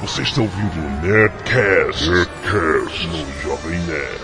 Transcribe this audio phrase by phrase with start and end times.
[0.00, 4.20] Você está ouvindo o Nerdcast, Nerdcast no Jovem Nerd.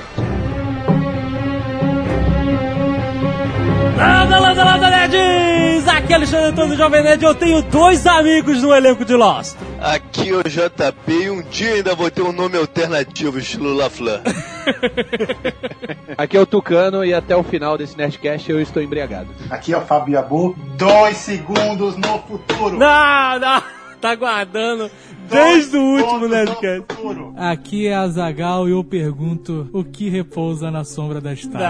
[3.98, 5.86] Landa, landa, landa, nerds!
[5.86, 7.22] Aqui é Alexandre Antônio do Jovem Nerd.
[7.22, 9.58] Eu tenho dois amigos no elenco de Lost.
[9.78, 14.22] Aqui é o JP e um dia ainda vou ter um nome alternativo, estilo LaFleur.
[16.16, 19.28] Aqui é o Tucano e até o final desse Nerdcast eu estou embriagado.
[19.50, 20.56] Aqui é o Fábio Abu.
[20.78, 22.78] Dois segundos no futuro.
[22.78, 23.76] Não, não!
[24.00, 24.90] Tá guardando
[25.28, 26.86] desde o último Nerdcast.
[27.36, 31.66] Aqui é a Zagal e eu pergunto o que repousa na sombra da estátua.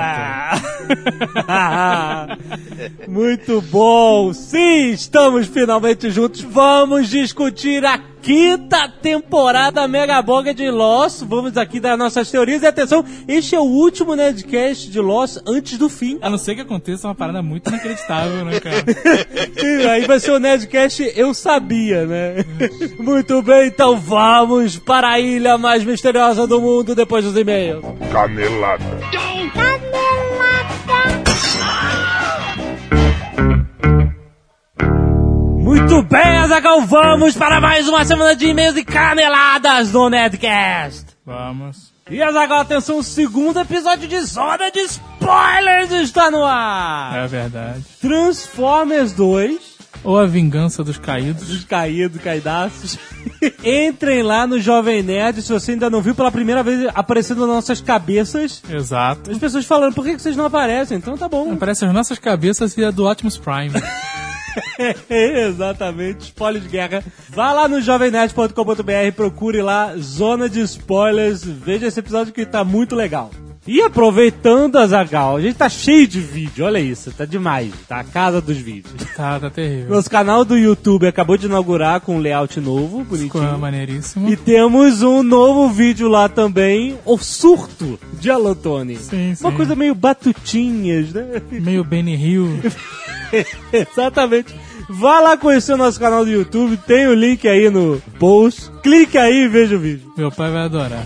[1.48, 2.37] Ah.
[3.09, 4.33] Muito bom!
[4.33, 6.41] Sim, estamos finalmente juntos.
[6.42, 11.23] Vamos discutir a quinta temporada Mega Boga de Lost.
[11.23, 12.61] Vamos aqui dar nossas teorias.
[12.61, 16.19] E atenção, este é o último Nerdcast de Lost antes do fim.
[16.20, 18.84] A não ser que aconteça uma parada muito inacreditável, né, cara?
[19.56, 22.45] Sim, aí vai ser o Nerdcast Eu Sabia, né?
[22.98, 27.84] Muito bem, então vamos para a ilha mais misteriosa do mundo depois dos e-mails.
[28.12, 28.84] Canelada.
[35.62, 41.06] Muito bem, Azaghal, vamos para mais uma semana de e-mails e caneladas no Nerdcast.
[41.25, 41.92] Vamos.
[42.10, 47.25] E Azaghal, atenção, o segundo episódio de Zona de Spoilers está no ar.
[47.25, 47.84] É verdade.
[48.00, 51.48] Transformers 2, Ou a vingança dos caídos.
[51.48, 52.98] dos caídos, caidaços.
[53.64, 57.56] Entrem lá no Jovem Nerd, se você ainda não viu pela primeira vez aparecendo nas
[57.56, 58.62] nossas cabeças.
[58.70, 59.30] Exato.
[59.30, 60.98] As pessoas falando, por que vocês não aparecem?
[60.98, 61.53] Então tá bom.
[61.53, 63.72] Aparece as nossas cabeças e a do Optimus Prime.
[65.11, 67.05] Exatamente, spoiler de guerra.
[67.28, 72.94] Vá lá no jovemnerd.com.br, procure lá Zona de Spoilers, veja esse episódio que tá muito
[72.94, 73.31] legal.
[73.67, 77.98] E aproveitando a Zagal, a gente tá cheio de vídeo, olha isso, tá demais, tá
[77.98, 78.95] a casa dos vídeos.
[79.17, 79.91] tá, tá terrível.
[79.91, 83.59] Nosso canal do YouTube acabou de inaugurar com um layout novo, Ficou bonitinho.
[83.59, 84.28] maneiríssimo.
[84.28, 88.97] E temos um novo vídeo lá também, o surto de Alotone.
[88.97, 89.44] Sim, sim.
[89.44, 91.43] Uma coisa meio batutinhas, né?
[91.50, 92.60] Meio Benny Hill.
[93.72, 94.54] Exatamente.
[94.88, 98.71] Vá lá conhecer o nosso canal do YouTube, tem o link aí no post.
[98.84, 100.12] Clique aí e veja o vídeo.
[100.16, 101.04] Meu pai vai adorar.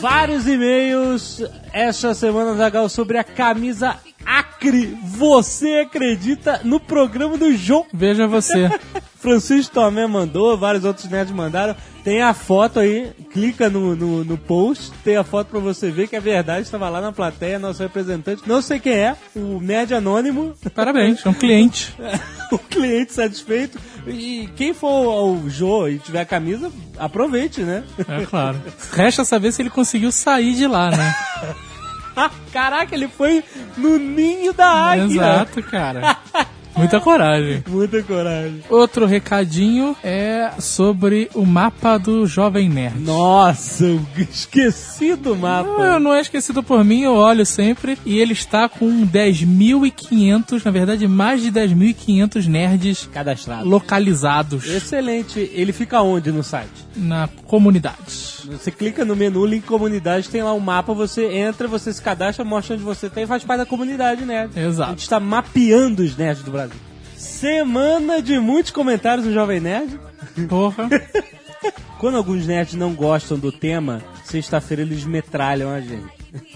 [0.00, 1.42] Vários e-mails
[1.72, 4.96] esta semana, Zagal, sobre a camisa Acre.
[5.04, 7.84] Você acredita no programa do João?
[7.92, 8.70] Veja você.
[9.18, 11.74] Francisco Tomé mandou, vários outros nerds mandaram.
[12.04, 16.06] Tem a foto aí, clica no, no, no post, tem a foto pra você ver
[16.06, 18.42] que é verdade, estava lá na plateia, nosso representante.
[18.46, 21.92] Não sei quem é, o nerd anônimo, Parabéns, é um cliente.
[22.52, 23.78] o cliente satisfeito.
[24.10, 27.84] E quem for ao Jô e tiver a camisa, aproveite, né?
[28.08, 28.60] É claro.
[28.92, 31.14] Resta saber se ele conseguiu sair de lá, né?
[32.52, 33.44] Caraca, ele foi
[33.76, 35.04] no ninho da águia.
[35.04, 36.16] Exato, cara.
[36.78, 37.64] Muita coragem.
[37.66, 38.62] Muita coragem.
[38.70, 43.00] Outro recadinho é sobre o mapa do Jovem Nerd.
[43.00, 45.68] Nossa, eu esqueci do mapa.
[45.76, 47.98] Não, não é esquecido por mim, eu olho sempre.
[48.06, 53.68] E ele está com 10.500, na verdade, mais de 10.500 nerds Cadastrado.
[53.68, 55.50] localizados Excelente.
[55.52, 56.88] Ele fica onde no site?
[56.98, 57.96] na comunidade.
[58.44, 62.44] Você clica no menu link comunidade, tem lá um mapa, você entra, você se cadastra,
[62.44, 64.58] mostra onde você tem e faz parte da comunidade nerd.
[64.58, 64.90] Exato.
[64.90, 66.67] A gente está mapeando os nerds do Brasil.
[67.18, 69.98] Semana de muitos comentários no Jovem Nerd.
[70.48, 70.88] Porra.
[71.98, 76.06] Quando alguns nerds não gostam do tema, sexta-feira eles metralham a gente.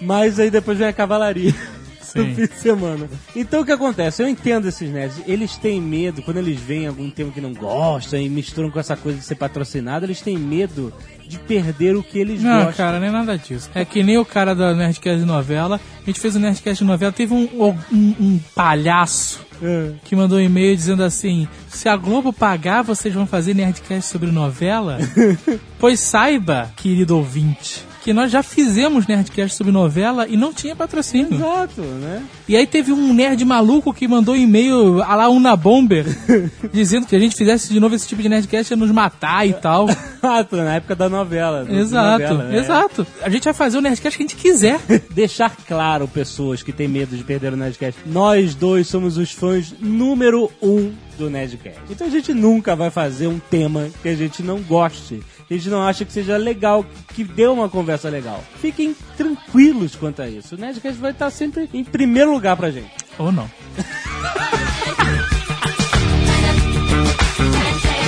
[0.00, 1.52] Mas aí depois vem a cavalaria.
[2.14, 2.34] No Sim.
[2.34, 3.08] fim de semana.
[3.34, 4.22] Então o que acontece?
[4.22, 5.16] Eu entendo esses nerds.
[5.26, 8.94] Eles têm medo, quando eles veem algum tema que não gostam e misturam com essa
[8.94, 10.92] coisa de ser patrocinado, eles têm medo
[11.26, 12.74] de perder o que eles Não, gostam.
[12.74, 13.70] cara, nem nada disso.
[13.74, 15.80] É que nem o cara da Nerdcast de novela.
[16.02, 17.48] A gente fez o Nerdcast de novela, teve um,
[17.90, 19.92] um, um palhaço É.
[20.04, 24.30] que mandou um e-mail dizendo assim: se a Globo pagar, vocês vão fazer Nerdcast sobre
[24.30, 24.98] novela?
[25.78, 31.34] pois saiba, querido ouvinte, que nós já fizemos Nerdcast sobre novela e não tinha patrocínio.
[31.34, 32.22] Exato, né?
[32.48, 36.04] E aí teve um nerd maluco que mandou um e-mail a lá Una Bomber,
[36.72, 39.52] dizendo que a gente fizesse de novo esse tipo de Nerdcast ia nos matar e
[39.52, 39.88] tal.
[39.88, 41.66] Exato, na época da novela.
[41.70, 42.58] Exato, novela, né?
[42.58, 43.06] exato.
[43.22, 44.80] A gente vai fazer o Nerdcast que a gente quiser.
[45.10, 49.74] Deixar claro, pessoas que têm medo de perder o Nerdcast, nós dois somos os fãs
[49.80, 51.80] número um do Nerdcast.
[51.90, 55.68] Então a gente nunca vai fazer um tema que a gente não goste, a gente
[55.68, 56.84] não acha que seja legal,
[57.14, 58.42] que dê uma conversa legal.
[58.60, 60.54] Fiquem tranquilos quanto a isso.
[60.54, 62.90] O Nerdcast vai estar sempre em primeiro lugar pra gente.
[63.18, 63.50] Ou não.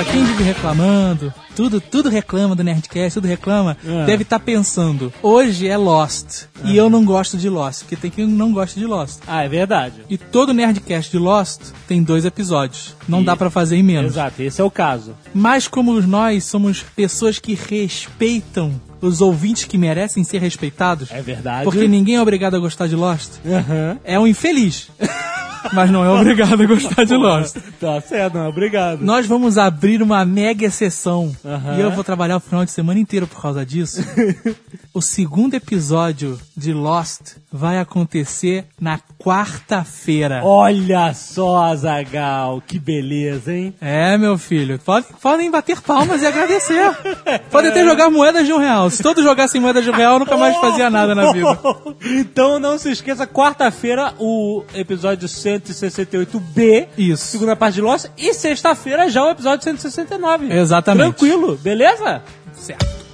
[0.05, 4.05] Agora, quem vive reclamando, tudo, tudo reclama do Nerdcast, tudo reclama, É.
[4.05, 6.45] deve estar pensando, hoje é Lost.
[6.65, 9.21] E eu não gosto de Lost, porque tem quem não gosta de Lost.
[9.27, 9.95] Ah, é verdade.
[10.11, 12.95] E todo Nerdcast de Lost tem dois episódios.
[13.09, 14.13] Não E- dá pra fazer em menos.
[14.13, 15.15] Exato, esse é o caso.
[15.35, 21.65] Mas como nós somos pessoas que respeitam os ouvintes que merecem ser respeitados, É verdade.
[21.65, 23.99] porque ninguém é obrigado a gostar de Lost, Aham.
[24.05, 24.89] é um infeliz.
[25.73, 27.57] Mas não é obrigado a gostar de Lost.
[27.81, 29.01] Tá certo, não, obrigado.
[29.01, 31.35] Nós vamos abrir uma mega sessão.
[31.45, 31.77] Aham.
[31.77, 34.03] E eu vou trabalhar o final de semana inteiro por causa disso.
[34.93, 40.41] o segundo episódio de Lost vai acontecer na quarta-feira.
[40.45, 43.75] Olha só, Azagal, que beleza, hein?
[43.81, 44.79] É, meu filho.
[44.79, 46.91] Podem, podem bater palmas e agradecer.
[47.51, 48.91] Podem até jogar moedas de um real.
[48.91, 51.59] Se todos jogassem moedas de um real, eu nunca mais fazia nada na vida.
[52.05, 55.29] Então não se esqueça, quarta-feira o episódio
[55.61, 56.89] 168B.
[56.97, 57.27] Isso.
[57.27, 58.07] Segunda parte de Lost.
[58.17, 60.53] E sexta-feira já o episódio 169.
[60.53, 61.17] Exatamente.
[61.17, 62.23] Tranquilo, beleza?
[62.55, 63.05] Certo.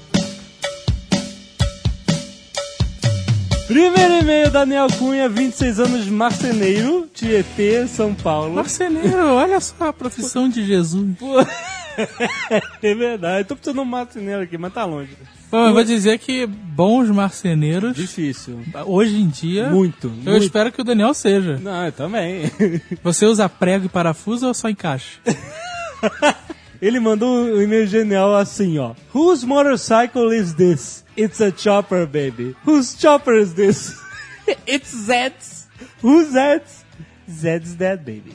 [3.70, 8.54] Primeiro e-mail, Daniel Cunha, 26 anos, marceneiro, Tietê, São Paulo.
[8.54, 11.16] Marceneiro, olha só a profissão de Jesus.
[12.82, 15.16] é verdade, tô precisando de um marceneiro aqui, mas tá longe.
[15.50, 18.60] Bom, eu vou dizer que bons marceneiros, Difícil.
[18.86, 20.44] hoje em dia, Muito, eu muito.
[20.44, 21.58] espero que o Daniel seja.
[21.58, 22.50] Não, eu também.
[23.02, 25.18] Você usa prego e parafuso ou só encaixa?
[26.80, 28.94] Ele mandou um e-mail genial assim, ó.
[29.14, 31.04] Whose motorcycle is this?
[31.18, 32.54] It's a chopper, baby.
[32.64, 33.92] Whose chopper is this?
[34.66, 35.68] It's Zed's.
[36.02, 36.84] Who's Zed's?
[37.30, 38.34] Zed's dead, baby.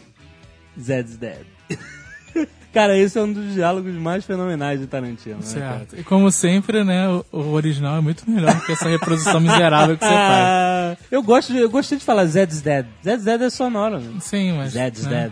[0.79, 1.45] Zed's dead.
[2.75, 5.41] Cara, esse é um dos diálogos mais fenomenais de Tarantino, né?
[5.43, 5.97] Certo.
[5.97, 10.03] E como sempre, né, o, o original é muito melhor que essa reprodução miserável que
[10.03, 10.97] você faz.
[11.09, 12.85] Eu gosto de, eu gostei de falar Zed's dead.
[13.01, 14.19] Zed's dead é sonoro, né?
[14.19, 14.73] Sim, mas...
[14.73, 15.31] Zed's né, dead.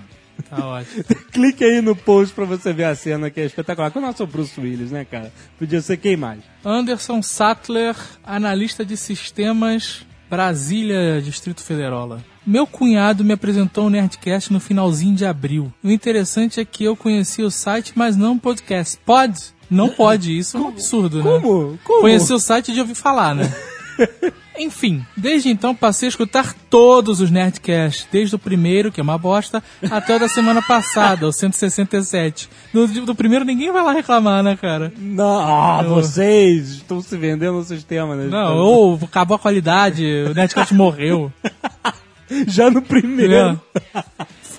[0.50, 1.04] Tá ótimo.
[1.34, 3.92] Clique aí no post pra você ver a cena que é espetacular.
[3.92, 5.30] Com o nosso Bruce Willis, né, cara?
[5.60, 6.40] Podia ser quem mais?
[6.64, 12.20] Anderson Sattler, analista de sistemas, Brasília, Distrito Federal.
[12.44, 15.72] Meu cunhado me apresentou o Nerdcast no finalzinho de abril.
[15.84, 18.98] O interessante é que eu conheci o site, mas não o podcast.
[19.06, 19.54] Pode?
[19.70, 21.24] Não pode, isso é um absurdo, né?
[21.24, 21.80] Como?
[21.84, 22.02] Como?
[22.02, 23.54] Conheci o site de ouvir falar, né?
[24.58, 29.18] Enfim, desde então passei a escutar todos os Nerdcasts, desde o primeiro, que é uma
[29.18, 32.50] bosta, até o da semana passada, o 167.
[32.74, 34.94] No do primeiro ninguém vai lá reclamar, né, cara?
[34.98, 38.28] Não, ah, vocês estão se vendendo no sistema, né?
[38.28, 41.32] Não, ou acabou a qualidade, o Nerdcast morreu.
[42.48, 43.34] Já no primeiro.
[43.34, 44.04] É.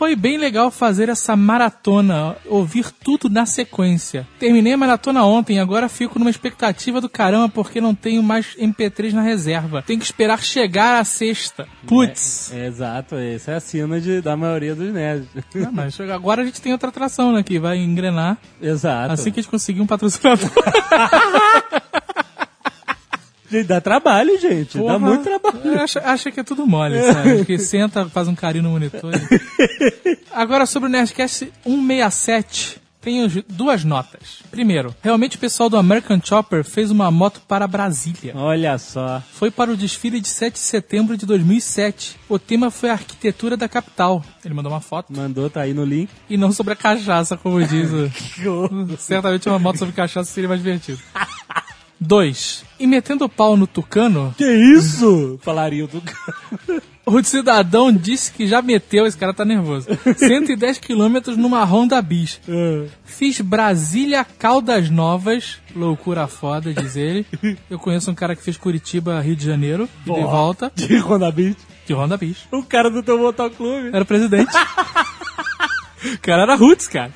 [0.04, 4.28] Foi bem legal fazer essa maratona, ouvir tudo na sequência.
[4.38, 9.14] Terminei a maratona ontem, agora fico numa expectativa do caramba porque não tenho mais MP3
[9.14, 9.80] na reserva.
[9.80, 11.66] Tenho que esperar chegar a sexta.
[11.86, 12.52] Putz.
[12.52, 15.26] É, exato, essa é a cena de, da maioria dos nerds.
[15.66, 17.42] Ah, mas agora a gente tem outra atração, né?
[17.42, 19.10] Que vai engrenar Exato.
[19.14, 20.50] assim que a gente conseguir um patrocinador.
[23.54, 24.76] Gente, Dá trabalho, gente.
[24.76, 24.98] Dá Porra.
[24.98, 25.80] muito trabalho.
[25.80, 27.44] Acha, acha que é tudo mole, sabe?
[27.46, 29.12] Que senta, faz um carinho no monitor.
[30.32, 34.40] Agora, sobre o Nerdcast 167, tenho duas notas.
[34.50, 38.32] Primeiro, realmente o pessoal do American Chopper fez uma moto para Brasília.
[38.34, 39.22] Olha só.
[39.34, 42.16] Foi para o desfile de 7 de setembro de 2007.
[42.28, 44.24] O tema foi a arquitetura da capital.
[44.44, 45.12] Ele mandou uma foto.
[45.12, 46.10] Mandou, tá aí no link.
[46.28, 48.10] E não sobre a cachaça, como diz o...
[48.98, 50.98] Certamente uma moto sobre cachaça seria mais divertido.
[52.00, 52.64] Dois.
[52.78, 54.44] E metendo o pau no tucano, Que
[54.76, 55.38] isso?
[55.42, 56.02] Falaria do
[57.06, 62.40] o cidadão disse que já meteu, esse cara tá nervoso, 110 quilômetros numa Honda Bis.
[63.04, 67.26] Fiz Brasília Caldas Novas, loucura foda, diz ele.
[67.68, 71.30] Eu conheço um cara que fez Curitiba, Rio de Janeiro, e de volta, de Honda
[71.30, 71.58] Beat.
[71.86, 72.38] de Honda Bis.
[72.50, 73.88] O cara do teu motoclube.
[73.88, 74.52] Era o presidente.
[76.14, 77.12] o cara era Roots, cara.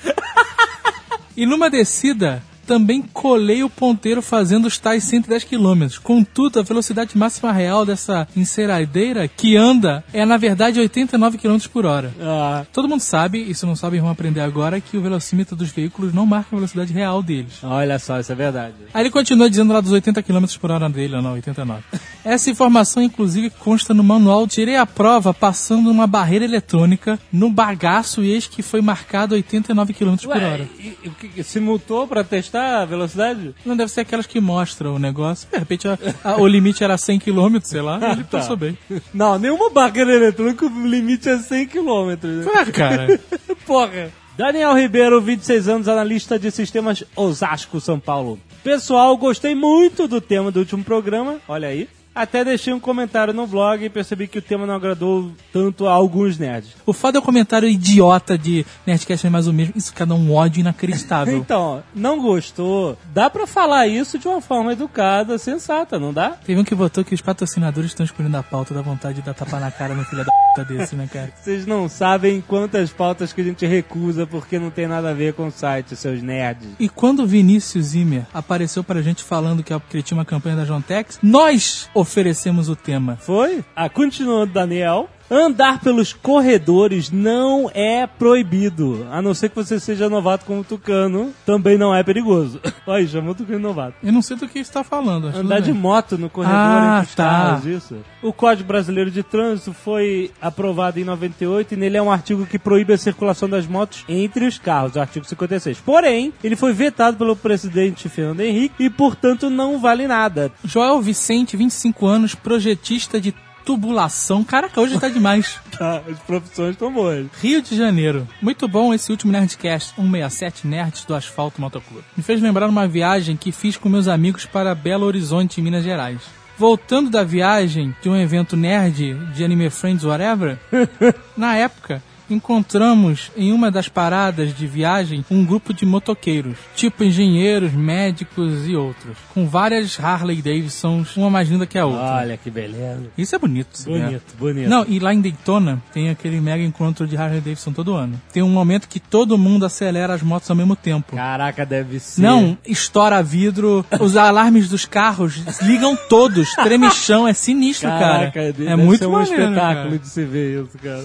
[1.34, 5.86] E numa descida, também colei o ponteiro fazendo os tais 110 km.
[6.02, 11.86] Contudo, a velocidade máxima real dessa enceradeira que anda é, na verdade, 89 km por
[11.86, 12.12] hora.
[12.20, 15.70] Ah, Todo mundo sabe, e se não sabem vão aprender agora, que o velocímetro dos
[15.70, 17.64] veículos não marca a velocidade real deles.
[17.64, 18.74] olha só, isso é verdade.
[18.92, 21.82] Aí ele continua dizendo lá dos 80 km por hora dele, ou não, 89.
[22.22, 24.46] Essa informação, inclusive, consta no manual.
[24.46, 29.94] Tirei a prova passando uma barreira eletrônica no bagaço e eis que foi marcado 89
[29.94, 30.68] km por hora.
[30.78, 30.94] e,
[31.38, 33.54] e se multou pra testar a velocidade?
[33.64, 35.48] Não deve ser aquelas que mostram o negócio.
[35.50, 38.38] De repente a- a- o limite era 100 km, sei lá, ele tá.
[38.38, 38.76] passou bem.
[39.14, 42.46] Não, nenhuma barreira eletrônica, o limite é 100 km.
[42.54, 43.20] Ué, cara.
[43.66, 44.10] Porra.
[44.36, 48.38] Daniel Ribeiro, 26 anos, analista de sistemas Osasco, São Paulo.
[48.62, 51.38] Pessoal, gostei muito do tema do último programa.
[51.48, 51.88] Olha aí.
[52.18, 55.92] Até deixei um comentário no blog e percebi que o tema não agradou tanto a
[55.92, 56.74] alguns nerds.
[56.84, 59.74] O foda é o comentário idiota de Nerdcast é mais o mesmo.
[59.76, 61.38] Isso cada um ódio inacreditável.
[61.48, 62.98] Então, não gostou?
[63.14, 66.30] Dá pra falar isso de uma forma educada, sensata, não dá?
[66.30, 69.34] Teve um que botou que os patrocinadores estão escolhendo a pauta da vontade de dar
[69.34, 71.32] tapa na cara no filho da puta desse, né, cara?
[71.40, 75.34] Vocês não sabem quantas pautas que a gente recusa porque não tem nada a ver
[75.34, 76.68] com o site, seus nerds.
[76.80, 80.64] E quando o Vinícius Zimmer apareceu pra gente falando que ele tinha uma campanha da
[80.64, 83.16] Jontex, nós oferecemos o tema.
[83.16, 83.62] Foi?
[83.76, 85.08] Ah, continuando, Daniel.
[85.30, 91.32] Andar pelos corredores não é proibido, a não ser que você seja novato como Tucano,
[91.44, 92.60] também não é perigoso.
[92.86, 93.94] Olha, chamou Tucano novato.
[94.02, 95.28] Eu não sei do que você tá falando.
[95.28, 97.24] Andar de moto no corredor Ah, entre os tá.
[97.24, 97.96] carros, isso.
[98.22, 102.58] O Código Brasileiro de Trânsito foi aprovado em 98 e nele é um artigo que
[102.58, 105.78] proíbe a circulação das motos entre os carros, o artigo 56.
[105.80, 110.50] Porém, ele foi vetado pelo presidente Fernando Henrique e, portanto, não vale nada.
[110.64, 113.34] Joel Vicente, 25 anos, projetista de
[113.68, 114.42] tubulação.
[114.42, 115.58] Caraca, hoje tá demais.
[115.78, 117.28] Tá, as profissões estão boas.
[117.40, 118.26] Rio de Janeiro.
[118.42, 122.04] Muito bom esse último Nerdcast 167 Nerds do Asfalto Motoclube.
[122.16, 125.84] Me fez lembrar uma viagem que fiz com meus amigos para Belo Horizonte, em Minas
[125.84, 126.20] Gerais.
[126.56, 130.58] Voltando da viagem de um evento nerd de Anime Friends Whatever,
[131.36, 137.72] na época encontramos em uma das paradas de viagem um grupo de motoqueiros, tipo engenheiros,
[137.72, 142.16] médicos e outros, com várias Harley Davidsons, uma mais linda que a outra.
[142.16, 143.04] Olha que beleza.
[143.16, 143.68] Isso é bonito.
[143.72, 144.04] se ver.
[144.04, 144.68] Bonito, bonito.
[144.68, 148.20] Não, e lá em Daytona tem aquele mega encontro de Harley Davidson todo ano.
[148.32, 151.16] Tem um momento que todo mundo acelera as motos ao mesmo tempo.
[151.16, 152.20] Caraca, deve ser.
[152.22, 158.54] Não, estoura vidro, os alarmes dos carros ligam todos, treme chão, é sinistro, Caraca, cara.
[158.70, 159.98] É muito ser um maneiro, espetáculo cara.
[159.98, 161.04] de se ver isso, cara.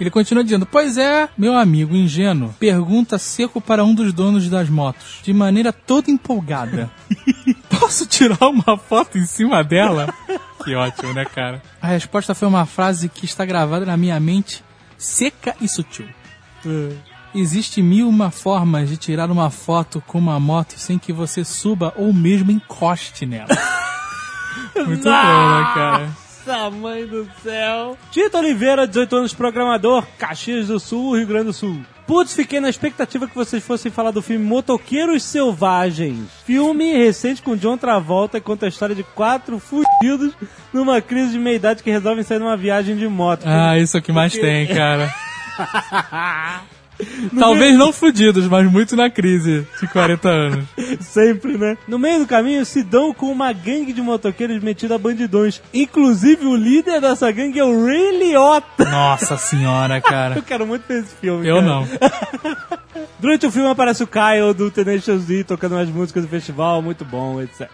[0.00, 4.70] Ele continua dizendo: Pois é, meu amigo ingênuo, pergunta seco para um dos donos das
[4.70, 6.90] motos, de maneira toda empolgada:
[7.68, 10.14] Posso tirar uma foto em cima dela?
[10.64, 11.62] Que ótimo, né, cara?
[11.82, 14.64] A resposta foi uma frase que está gravada na minha mente,
[14.96, 16.06] seca e sutil.
[17.34, 21.92] Existe mil uma formas de tirar uma foto com uma moto sem que você suba
[21.96, 23.48] ou mesmo encoste nela.
[24.74, 26.25] Muito bom, né, cara?
[26.46, 27.98] Nossa, mãe do céu.
[28.12, 31.80] Tito Oliveira, 18 anos, programador, Caxias do Sul, Rio Grande do Sul.
[32.06, 36.30] Putz, fiquei na expectativa que vocês fossem falar do filme Motoqueiros Selvagens.
[36.44, 40.34] Filme recente com John Travolta que conta a história de quatro fugidos
[40.72, 43.42] numa crise de meia-idade que resolvem sair numa viagem de moto.
[43.44, 45.12] Ah, isso é o que mais tem, cara.
[47.38, 50.64] Talvez não fudidos, mas muito na crise de 40 anos.
[51.00, 51.76] Sempre, né?
[51.86, 55.60] No meio do caminho se dão com uma gangue de motoqueiros metida a bandidões.
[55.72, 58.84] Inclusive o líder dessa gangue é o Ray Liotta.
[58.84, 60.42] Nossa senhora, Eu cara.
[60.42, 61.46] quero muito ver esse filme.
[61.46, 61.66] Eu cara.
[61.66, 61.86] não.
[63.20, 67.04] Durante o filme aparece o Kyle do Tenacious D tocando as músicas do festival, muito
[67.04, 67.68] bom, etc.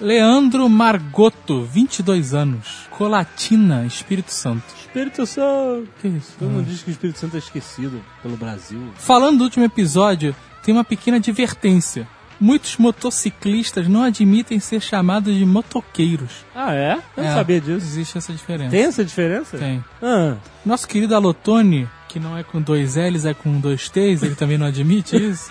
[0.00, 2.86] Leandro Margoto, 22 anos.
[2.90, 4.64] Colatina, Espírito Santo.
[4.80, 5.88] Espírito Santo.
[6.00, 6.32] Que isso?
[6.38, 8.80] Todo mundo diz que o Espírito Santo é esquecido pelo Brasil.
[8.96, 12.06] Falando do último episódio, tem uma pequena advertência.
[12.40, 16.30] Muitos motociclistas não admitem ser chamados de motoqueiros.
[16.54, 16.98] Ah, é?
[17.16, 17.84] Eu não É, sabia disso.
[17.84, 18.70] Existe essa diferença.
[18.70, 19.58] Tem essa diferença?
[19.58, 19.82] Tem.
[20.00, 24.36] Ah, Nosso querido Alotone, que não é com dois L's, é com dois T's, ele
[24.36, 25.50] também não admite isso,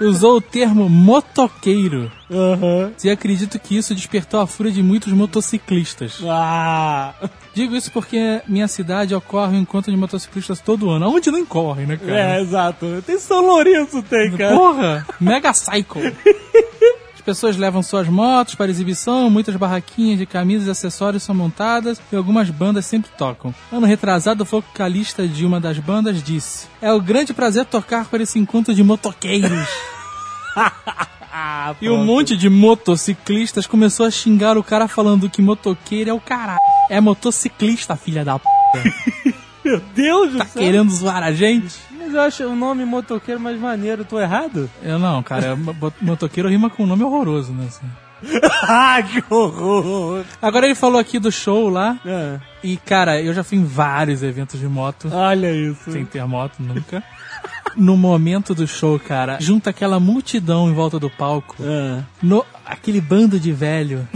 [0.00, 2.10] usou o termo motoqueiro.
[2.30, 2.92] aham.
[3.02, 6.20] E acredito que isso despertou a fúria de muitos motociclistas.
[6.24, 7.14] Ah,
[7.54, 11.08] Digo isso porque minha cidade ocorre um encontro de motociclistas todo ano.
[11.08, 12.36] Onde não corre, né, cara?
[12.36, 13.02] é, exato.
[13.04, 14.54] Tem São Lourenço, tem, cara.
[14.56, 15.06] Porra!
[15.20, 16.14] Mega Cycle!
[17.28, 22.00] As pessoas levam suas motos para exibição, muitas barraquinhas de camisas e acessórios são montadas
[22.10, 23.54] e algumas bandas sempre tocam.
[23.70, 28.22] Ano retrasado, o vocalista de uma das bandas disse: É o grande prazer tocar para
[28.22, 29.68] esse encontro de motoqueiros.
[30.56, 36.14] Ah, E um monte de motociclistas começou a xingar o cara falando que motoqueiro é
[36.14, 36.58] o caralho.
[36.88, 38.48] É motociclista, filha da p.
[39.68, 40.62] Meu Deus do Tá céu.
[40.62, 41.76] querendo zoar a gente?
[41.90, 44.04] Mas eu acho o nome motoqueiro mais maneiro.
[44.04, 44.70] Tô errado?
[44.82, 45.54] Eu não, cara.
[45.56, 47.66] mo- Motoqueiro rima com um nome horroroso, né?
[47.68, 47.86] assim.
[48.62, 50.24] ah, que horror.
[50.42, 51.96] Agora ele falou aqui do show lá.
[52.04, 55.92] Ah, E, cara, eu já fui em vários eventos de moto, olha isso.
[55.92, 57.02] sem ter moto nunca.
[57.76, 62.02] No momento do show, cara, junta aquela multidão em volta do palco, Ah.
[62.20, 64.08] no, aquele bando de velho.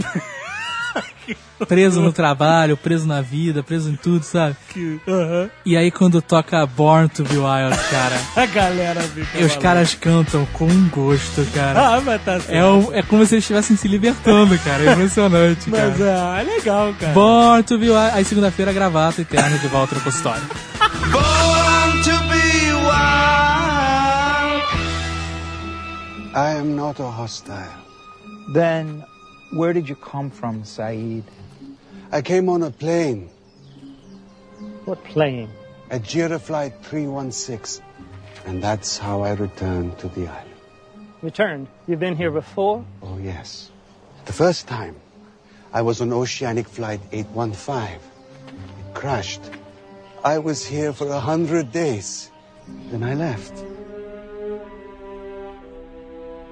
[1.67, 4.55] preso no trabalho, preso na vida, preso em tudo, sabe?
[4.69, 4.99] Que...
[5.07, 5.49] aham.
[5.65, 9.39] E aí quando toca Born to Be Wild, cara, A galera fica.
[9.39, 11.79] e os caras cantam com um gosto, cara.
[11.95, 12.51] Ah, mas tá certo.
[12.51, 14.83] É, um- é como se eles estivessem se libertando, cara.
[14.83, 15.89] É impressionante, cara.
[15.89, 17.13] Mas é, é legal, cara.
[17.13, 18.11] Born to Be Wild.
[18.13, 20.43] Aí segunda-feira, gravata eterna de volta no consultório.
[21.11, 22.93] Born to be wild.
[26.35, 27.77] I am not a hostile.
[28.53, 29.03] Then
[29.53, 31.23] Where did you come from, Saeed?
[32.11, 33.29] I came on a plane,
[34.85, 35.49] What plane?
[35.89, 37.83] a Jira Flight 316,
[38.45, 40.49] and that's how I returned to the island.
[41.21, 41.67] Returned.
[41.87, 42.83] You've been here before?
[43.01, 43.69] Oh, yes.
[44.25, 44.95] The first time,
[45.71, 47.99] I was on Oceanic Flight 815.
[47.99, 49.41] It crashed.
[50.23, 52.29] I was here for a hundred days.
[52.91, 53.53] Then I left.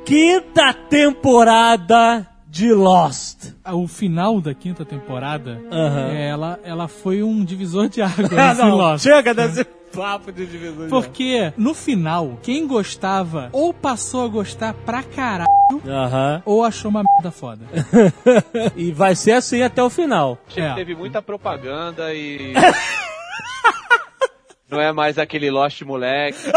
[0.06, 3.54] Quinta temporada de Lost.
[3.74, 8.76] O final da quinta temporada, é, ela, ela foi um divisor de águas Ah, não,
[8.76, 9.04] Lost.
[9.04, 10.84] chega desse papo de divisão.
[10.84, 15.48] de Porque, no final, quem gostava ou passou a gostar pra caralho,
[15.88, 16.42] Aham.
[16.46, 17.66] ou achou uma merda foda.
[18.76, 20.38] E vai ser assim até o final.
[20.56, 20.74] É.
[20.74, 22.54] teve muita propaganda e.
[24.72, 26.40] Não é mais aquele Lost moleque.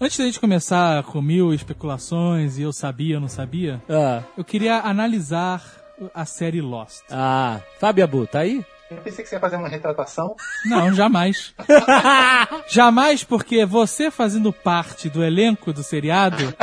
[0.00, 4.44] Antes da gente começar com mil especulações e eu sabia, eu não sabia, Ah, eu
[4.44, 5.60] queria analisar
[6.14, 7.02] a série Lost.
[7.10, 7.58] ah.
[7.80, 8.64] Fábio Abu, tá aí?
[8.90, 10.34] Eu pensei que você ia fazer uma retratação.
[10.64, 11.54] Não, jamais.
[12.68, 16.54] jamais, porque você fazendo parte do elenco do seriado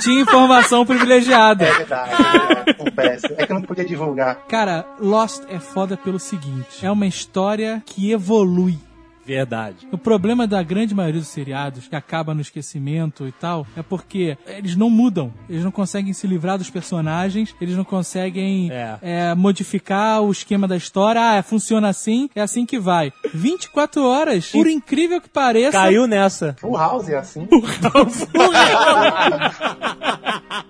[0.00, 1.64] tinha informação privilegiada.
[1.64, 3.26] É verdade, é verdade, confesso.
[3.36, 4.36] É que eu não podia divulgar.
[4.46, 8.78] Cara, Lost é foda pelo seguinte: é uma história que evolui.
[9.24, 9.86] Verdade.
[9.92, 14.36] O problema da grande maioria dos seriados, que acaba no esquecimento e tal, é porque
[14.46, 15.32] eles não mudam.
[15.48, 18.98] Eles não conseguem se livrar dos personagens, eles não conseguem É.
[19.02, 21.38] é, modificar o esquema da história.
[21.38, 23.12] Ah, funciona assim, é assim que vai.
[23.32, 25.72] 24 horas, por incrível que pareça.
[25.72, 26.56] Caiu nessa.
[26.60, 27.46] Full House é assim.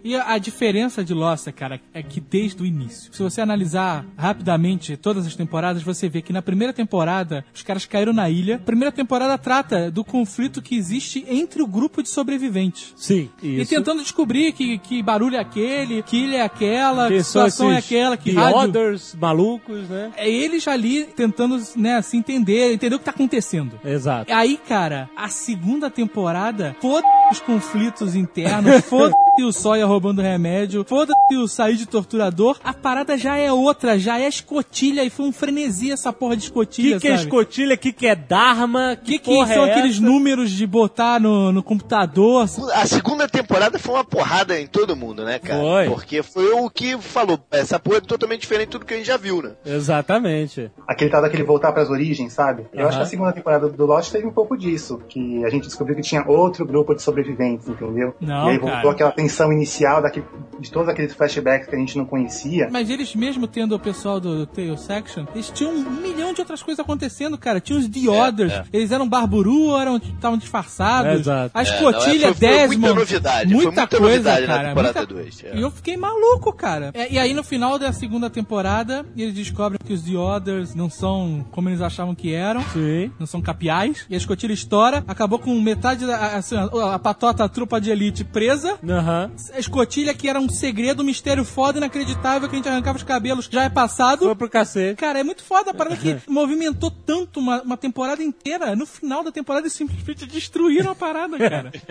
[0.04, 4.04] E a, a diferença de Lost, cara, é que desde o início, se você analisar
[4.16, 8.41] rapidamente todas as temporadas, você vê que na primeira temporada os caras caíram na ilha.
[8.50, 12.92] A primeira temporada trata do conflito que existe entre o grupo de sobreviventes.
[12.96, 13.70] Sim, E isso.
[13.70, 17.78] tentando descobrir que, que barulho é aquele, que ilha é aquela, que, Que situação é
[17.78, 18.58] aquela, que rádio...
[18.58, 20.10] Others malucos, né?
[20.16, 23.78] É eles ali tentando, né, se entender, entender o que tá acontecendo.
[23.84, 24.32] Exato.
[24.32, 31.12] Aí, cara, a segunda temporada, foda os conflitos internos, foda o Sawyer roubando remédio, foda
[31.32, 35.90] o Said torturador, a parada já é outra, já é escotilha e foi um frenesi
[35.90, 37.74] essa porra de O escotilha, que, que é escotilha?
[37.74, 38.92] O que, que é Dharma?
[38.92, 40.04] O que, que porra são é aqueles essa?
[40.04, 42.46] números de botar no, no computador?
[42.74, 45.60] A segunda temporada foi uma porrada em todo mundo, né, cara?
[45.60, 45.88] Foi.
[45.88, 47.38] Porque foi o que falou.
[47.50, 49.52] Essa porra é totalmente diferente de tudo que a gente já viu, né?
[49.64, 50.70] Exatamente.
[50.86, 52.66] Aquele tal daquele voltar pras origens, sabe?
[52.72, 52.88] Eu Aham.
[52.88, 55.00] acho que a segunda temporada do Lost teve um pouco disso.
[55.08, 58.14] Que a gente descobriu que tinha outro grupo de sobreviventes, entendeu?
[58.20, 58.90] Não, e aí voltou cara.
[58.90, 60.26] aquela tensão inicial daquele,
[60.58, 62.68] de todos aqueles flashbacks que a gente não conhecia.
[62.70, 66.62] Mas eles mesmo tendo o pessoal do Tail Section, eles tinham um milhão de outras
[66.62, 67.60] coisas acontecendo, cara.
[67.60, 68.64] Tinha os The Others, é.
[68.72, 71.10] eles eram barburu, eram estavam disfarçados.
[71.10, 71.50] É, exato.
[71.54, 71.92] A É, é, foi-
[72.32, 72.78] foi Desmond.
[72.78, 74.68] muita novidade, foi muita coisa, novidade na cara.
[74.68, 75.56] temporada muita- dois, é.
[75.56, 76.90] E eu fiquei maluco, cara.
[76.94, 80.90] É, e aí no final da segunda temporada, eles descobrem que os The Others não
[80.90, 82.60] são como eles achavam que eram.
[82.72, 83.10] Sim.
[83.18, 84.04] Não são capiais.
[84.10, 85.04] E a escotilha estoura.
[85.06, 86.36] Acabou com metade da.
[86.36, 88.78] Assim, a, a patota a trupa de elite presa.
[89.12, 89.30] Aham.
[89.52, 93.04] A escotilha, que era um segredo, um mistério foda, inacreditável, que a gente arrancava os
[93.04, 94.24] cabelos, já é passado.
[94.24, 94.96] Foi pro cacete.
[94.96, 98.74] Cara, é muito foda a parada que movimentou tanto uma, uma temporada inteira.
[98.74, 101.72] No final da temporada, eles simplesmente destruíram a parada, cara.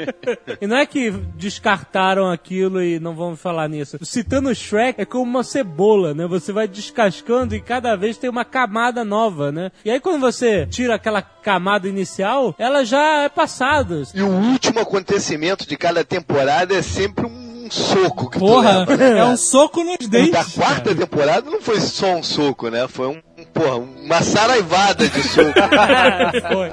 [0.59, 3.97] E não é que descartaram aquilo e não vamos falar nisso.
[4.03, 6.27] Citando o Shrek, é como uma cebola, né?
[6.27, 9.71] Você vai descascando e cada vez tem uma camada nova, né?
[9.83, 14.03] E aí quando você tira aquela camada inicial, ela já é passado.
[14.13, 19.03] E o último acontecimento de cada temporada é sempre um soco que Porra, tu leva.
[19.19, 20.31] é um soco nos O dentes.
[20.31, 22.87] da quarta temporada não foi só um soco, né?
[22.87, 25.51] Foi um, um, porra, uma saraivada de soco.
[26.51, 26.71] Foi.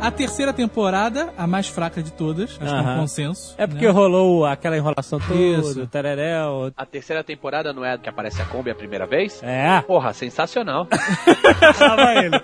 [0.00, 3.54] A terceira temporada, a mais fraca de todas, acho que é um consenso.
[3.56, 3.90] É porque né?
[3.90, 5.86] rolou aquela enrolação toda, Isso.
[5.86, 6.70] tereréu.
[6.76, 9.40] A terceira temporada não é a que aparece a Kombi a primeira vez?
[9.42, 9.80] É.
[9.86, 10.86] Porra, sensacional.
[11.96, 12.38] Vai ele.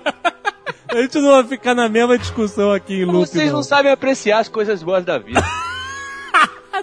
[0.92, 4.38] A gente não vai ficar na mesma discussão aqui em loop, Vocês não sabem apreciar
[4.40, 5.40] as coisas boas da vida.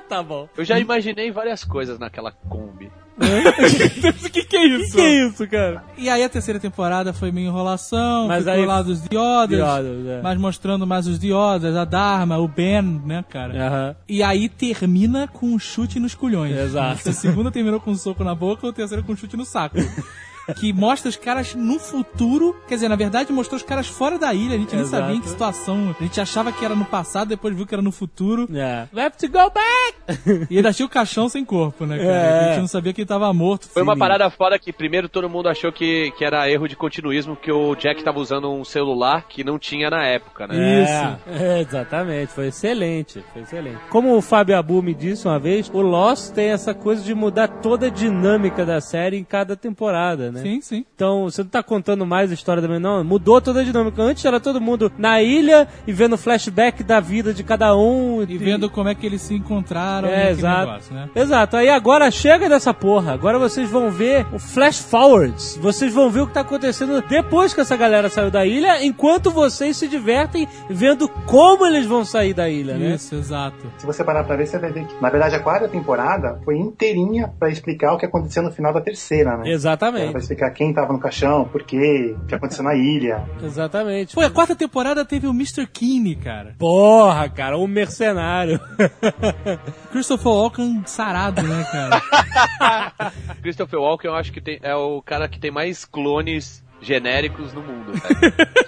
[0.07, 0.47] Tá bom.
[0.55, 2.89] Eu já imaginei várias coisas naquela Kombi.
[3.17, 4.95] O que, que é O isso?
[4.95, 5.83] que é isso, cara?
[5.97, 10.07] E aí a terceira temporada foi meio enrolação, Mas ficou aí- lá dos The Others,
[10.07, 10.21] é.
[10.21, 13.97] mas mostrando mais os The Others, a Dharma, o Ben, né, cara?
[14.07, 16.55] E aí termina com um chute nos culhões.
[16.55, 17.09] Exato.
[17.09, 19.77] A segunda terminou com um soco na boca, o terceiro com um chute no saco.
[20.53, 22.55] que mostra os caras no futuro.
[22.67, 24.55] Quer dizer, na verdade, mostrou os caras fora da ilha.
[24.55, 25.03] A gente nem Exato.
[25.03, 25.95] sabia em que situação.
[25.99, 28.47] A gente achava que era no passado, depois viu que era no futuro.
[28.53, 28.87] É.
[28.93, 30.47] We have to go back!
[30.49, 32.09] E ainda tinha o caixão sem corpo, né, cara?
[32.09, 32.39] É.
[32.39, 33.67] A gente não sabia que ele tava morto.
[33.67, 37.35] Foi uma parada foda que primeiro todo mundo achou que, que era erro de continuismo,
[37.35, 40.83] que o Jack tava usando um celular que não tinha na época, né?
[40.83, 41.43] Isso.
[41.43, 43.77] É, exatamente, foi excelente, foi excelente.
[43.89, 47.47] Como o Fábio Abu me disse uma vez, o Lost tem essa coisa de mudar
[47.47, 50.36] toda a dinâmica da série em cada temporada, né?
[50.41, 50.85] Sim, sim.
[50.95, 53.03] Então, você não tá contando mais a história também, não.
[53.03, 54.01] Mudou toda a dinâmica.
[54.01, 58.23] Antes era todo mundo na ilha e vendo flashback da vida de cada um.
[58.27, 60.67] E vendo como é que eles se encontraram É, exato.
[60.67, 61.09] negócio, né?
[61.15, 61.57] Exato.
[61.57, 63.13] Aí agora chega dessa porra.
[63.13, 65.57] Agora vocês vão ver o flash forwards.
[65.61, 69.31] Vocês vão ver o que tá acontecendo depois que essa galera saiu da ilha, enquanto
[69.31, 72.95] vocês se divertem vendo como eles vão sair da ilha, né?
[72.95, 73.71] Isso, exato.
[73.77, 76.57] Se você parar pra ver, você vai ver que, na verdade, a quarta temporada foi
[76.57, 79.47] inteirinha pra explicar o que aconteceu no final da terceira, né?
[79.47, 80.13] Era Exatamente.
[80.27, 83.23] Explicar quem tava no caixão, por quê, o que aconteceu na ilha.
[83.41, 84.13] Exatamente.
[84.13, 85.65] Pô, a quarta temporada teve o Mr.
[85.65, 86.55] Kinney, cara.
[86.57, 88.59] Porra, cara, um mercenário.
[89.91, 93.11] Christopher Walken sarado, né, cara?
[93.41, 97.61] Christopher Walken eu acho que tem, é o cara que tem mais clones genéricos no
[97.61, 97.93] mundo.
[98.01, 98.67] cara.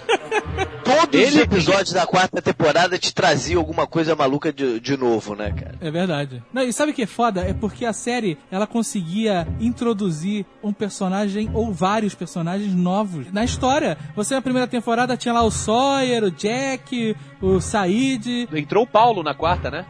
[0.84, 5.36] Todos os Ele- episódios da quarta temporada te traziam alguma coisa maluca de, de novo,
[5.36, 5.74] né, cara?
[5.80, 6.42] É verdade.
[6.52, 7.42] Não, e sabe o que é foda?
[7.42, 13.96] É porque a série, ela conseguia introduzir um personagem ou vários personagens novos na história.
[14.16, 18.48] Você na primeira temporada tinha lá o Sawyer, o Jack, o Said.
[18.52, 19.86] Entrou o Paulo na quarta, né?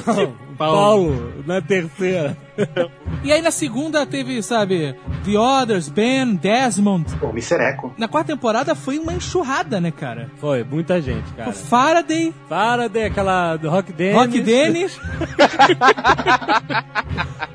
[0.56, 2.36] Paulo, na terceira.
[3.24, 4.94] E aí na segunda teve, sabe,
[5.24, 7.16] The Others, Ben, Desmond.
[7.16, 7.92] Pô, Missereco.
[7.98, 10.30] Na quarta temporada foi uma enxurrada, né, cara?
[10.36, 11.50] Foi, muita gente, cara.
[11.50, 14.16] O Faraday, Faraday, aquela do Rock Dennis.
[14.16, 15.00] Rock Dennis,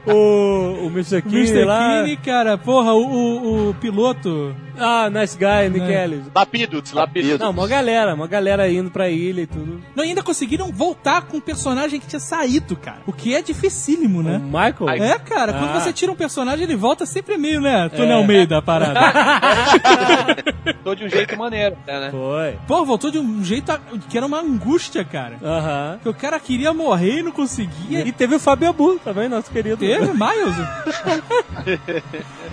[0.05, 1.19] O, o Mr.
[1.19, 1.63] o Kinney Mr.
[1.63, 2.01] lá.
[2.01, 4.53] Kinney, cara, porra, o, o, o piloto.
[4.77, 6.03] Ah, Nice Guy, Nick É.
[6.03, 6.25] Ellis.
[6.35, 7.39] Lapiduts, Lapiduts.
[7.39, 9.81] Não, uma galera, uma galera indo pra ilha e tudo.
[9.95, 12.97] Não, e ainda conseguiram voltar com um personagem que tinha saído, cara.
[13.07, 14.39] O que é dificílimo, O né?
[14.39, 14.89] Michael?
[15.01, 15.79] É, cara, quando Ah.
[15.79, 17.89] você tira um personagem, ele volta sempre meio, né?
[17.89, 18.13] Tony É.
[18.13, 18.99] Almeida, a parada.
[20.83, 22.09] Tô de um jeito maneiro, né?
[22.11, 22.57] Foi.
[22.67, 23.79] Pô, voltou de um jeito a-
[24.09, 25.37] que era uma angústia, cara.
[25.43, 25.99] Aham.
[26.03, 28.01] Que o cara queria morrer e não conseguia.
[28.05, 29.77] E teve o Fábio Abu também, nosso querido.
[29.77, 30.55] Teve, Miles.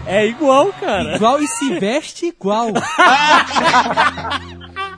[0.06, 1.16] É igual, cara.
[1.16, 2.68] Igual e se veste igual.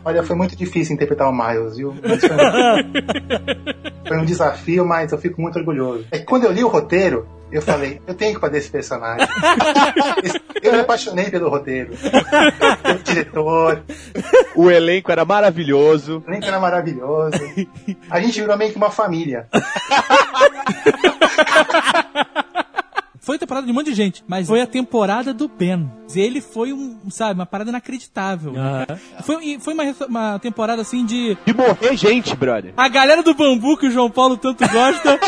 [0.05, 1.95] Olha, foi muito difícil interpretar o Miles, viu?
[1.95, 2.19] Foi, um...
[4.09, 6.07] foi um desafio, mas eu fico muito orgulhoso.
[6.11, 9.29] É que quando eu li o roteiro, eu falei, eu tenho que fazer esse personagem.
[10.63, 11.93] eu me apaixonei pelo roteiro.
[12.83, 13.83] Pelo diretor,
[14.57, 16.23] O elenco era maravilhoso.
[16.27, 17.39] o elenco era maravilhoso.
[18.11, 19.47] A gente virou meio que uma família.
[23.53, 25.91] Foi a temporada de um monte de gente, mas foi a temporada do Ben.
[26.15, 28.55] Ele foi um, sabe, uma parada inacreditável.
[28.57, 28.99] Aham.
[29.25, 31.37] Foi, foi uma, uma temporada assim de.
[31.45, 32.73] De morrer gente, brother.
[32.77, 35.19] A galera do bambu que o João Paulo tanto gosta.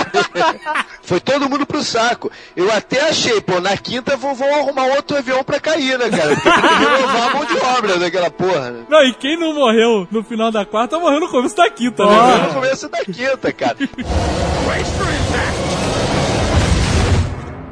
[1.03, 2.31] Foi todo mundo pro saco.
[2.57, 6.35] Eu até achei, pô, na quinta vão, vão arrumar outro avião pra cair, né, cara?
[6.35, 8.87] Porque tem que renovar a mão de obra daquela porra, né?
[8.89, 12.13] não, e quem não morreu no final da quarta morreu no começo da quinta, né?
[12.13, 13.77] Foi no começo da quinta, cara.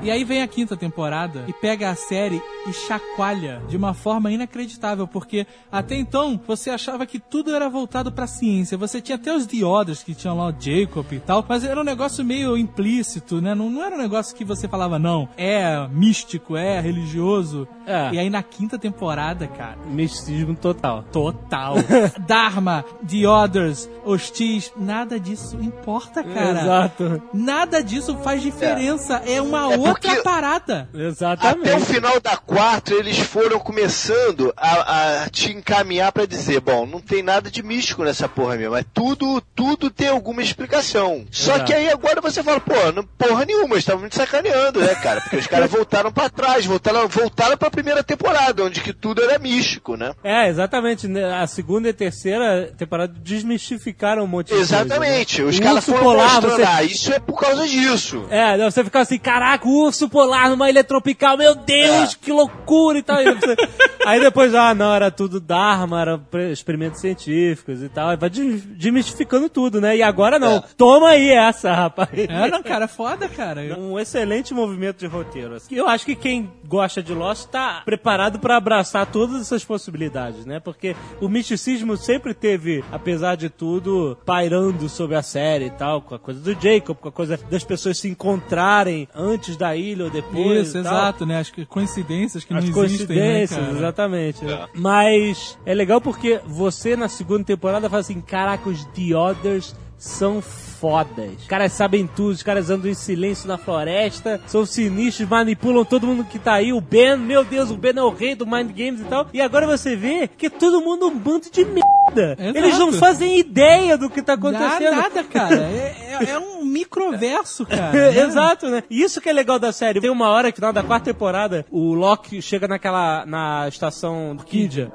[0.02, 4.30] E aí vem a quinta temporada e pega a série e chacoalha de uma forma
[4.30, 8.76] inacreditável, porque até então você achava que tudo era voltado pra ciência.
[8.76, 11.80] Você tinha até os The Others, que tinham lá o Jacob e tal, mas era
[11.80, 13.54] um negócio meio implícito, né?
[13.54, 17.68] Não, não era um negócio que você falava, não, é místico, é religioso.
[17.86, 18.10] É.
[18.12, 21.04] E aí na quinta temporada, cara, Misticismo total.
[21.12, 21.74] total.
[22.26, 26.60] Dharma, The Others, Hostis, nada disso importa, cara.
[26.62, 27.22] Exato.
[27.32, 29.22] Nada disso faz diferença.
[29.26, 30.88] É, uma É outra porque- parada.
[30.94, 31.68] Exatamente.
[31.68, 36.87] Até o final da 4, eles foram começando a, a te encaminhar pra dizer, bom,
[36.87, 41.24] não tem nada de místico nessa porra mesmo, mas tudo, tudo tem alguma explicação.
[41.31, 41.64] Só Exato.
[41.66, 45.20] que aí agora você fala, pô, não, porra nenhuma, eles estavam me sacaneando, né, cara?
[45.20, 49.38] Porque os caras voltaram pra trás, voltaram, voltaram pra primeira temporada, onde que tudo era
[49.38, 50.12] místico, né?
[50.24, 51.09] É, exatamente.
[51.09, 51.35] né?
[51.35, 55.42] A segunda e terceira temporada desmistificaram um monte de coisa, Exatamente.
[55.42, 55.48] né?
[55.48, 56.62] Os caras foram polar, mostrando, você...
[56.62, 58.26] ah, isso é por causa disso.
[58.31, 62.16] É, você ficava assim, caraca, o urso polar numa ilha tropical, meu Deus, É.
[62.20, 63.16] que loucura e tal.
[64.04, 68.08] Aí depois, ah, não, era tudo Dharma, era experimentos científicos e tal.
[68.08, 69.96] Aí vai de- desmistificando tudo, né?
[69.96, 70.60] E agora não.
[70.76, 72.08] Toma aí essa, rapaz.
[72.14, 73.62] É, não, cara, foda, cara.
[73.78, 75.54] Um excelente movimento de roteiro.
[75.54, 75.74] assim.
[75.74, 80.58] Eu acho que quem gosta de Lost tá preparado pra abraçar todas essas possibilidades, né?
[80.58, 86.14] Porque o misticismo sempre teve, apesar de tudo, pairando sobre a série e tal, com
[86.14, 90.11] a coisa do Jacob, com a coisa das pessoas se encontrarem antes da ilha ou
[90.11, 90.68] depois.
[90.68, 90.92] Isso, e tal.
[90.92, 91.38] exato, né?
[91.38, 93.72] As que- coincidências que As não existem, né, coincidências, cara?
[93.78, 94.44] exatamente.
[94.44, 94.66] né?
[94.74, 100.42] Mas é legal porque você na segunda temporada fala assim: caraca, os The Others são
[100.82, 101.30] fodas.
[101.38, 106.08] Os caras sabem tudo, os caras andam em silêncio na floresta, são sinistros, manipulam todo
[106.08, 106.72] mundo que tá aí.
[106.72, 109.28] O Ben, meu Deus, o Ben é o rei do Mind Games e tal.
[109.32, 112.36] E agora você vê que é todo mundo um bando de merda.
[112.36, 112.58] Exato.
[112.58, 114.96] Eles não fazem ideia do que tá Dá acontecendo.
[114.96, 115.54] nada, cara.
[115.54, 117.92] É, é- é um microverso, cara.
[118.10, 118.18] né?
[118.18, 118.82] Exato, né?
[118.90, 120.00] E Isso que é legal da série.
[120.00, 123.24] Tem uma hora que, no final da quarta temporada, o Loki chega naquela.
[123.24, 124.90] na estação do Kidia.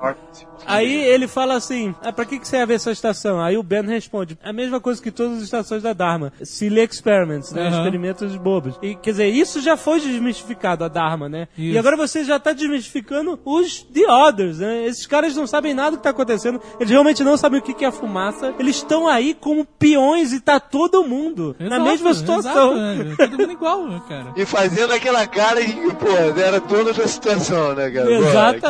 [0.66, 3.40] Aí ele fala assim: ah, pra que, que serve essa estação?
[3.42, 6.32] Aí o Ben responde: a mesma coisa que todas as estações da Dharma.
[6.44, 7.68] Silly Experiments, né?
[7.68, 7.78] Aham.
[7.78, 8.76] Experimentos bobos.
[8.82, 11.48] E quer dizer, isso já foi desmistificado, a Dharma, né?
[11.58, 11.80] E Isso.
[11.80, 14.86] agora você já tá desmistificando os The Others, né?
[14.86, 16.62] Esses caras não sabem nada do que tá acontecendo.
[16.80, 18.54] Eles realmente não sabem o que é fumaça.
[18.60, 22.72] Eles estão aí como peões e tá todo mundo na Exato, mesma situação.
[22.74, 23.16] exato, né?
[23.18, 24.34] Todo mundo igual, né, cara.
[24.36, 26.08] E fazendo aquela cara de que, pô,
[26.40, 28.12] era toda da situação, né, cara?
[28.12, 28.70] Exata.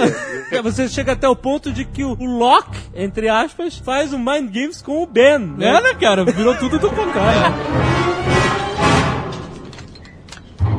[0.52, 4.52] Bora, Você chega até o ponto de que o Locke, entre aspas, faz o Mind
[4.52, 5.78] Games com o Ben, né?
[5.78, 6.26] É, né, cara?
[6.26, 6.88] Virou tudo do.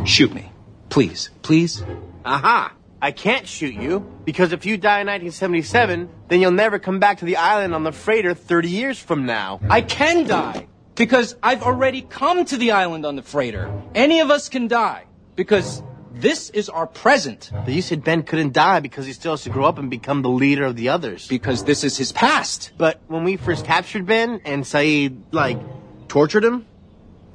[0.04, 0.50] Shoot me.
[0.88, 1.30] Please.
[1.42, 1.84] Please.
[2.24, 2.72] Aha!
[3.00, 7.18] I can't shoot you because if you die in 1977, then you'll never come back
[7.18, 9.60] to the island on the freighter 30 years from now.
[9.70, 13.72] I can die because I've already come to the island on the freighter.
[13.94, 15.04] Any of us can die
[15.36, 17.52] because this is our present.
[17.52, 20.22] But you said Ben couldn't die because he still has to grow up and become
[20.22, 21.28] the leader of the others.
[21.28, 22.72] Because this is his past.
[22.76, 25.60] But when we first captured Ben and Saeed, like,
[26.08, 26.62] tortured him,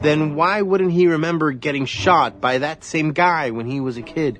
[0.01, 4.01] then why wouldn't he remember getting shot by that same guy when he was a
[4.01, 4.39] kid?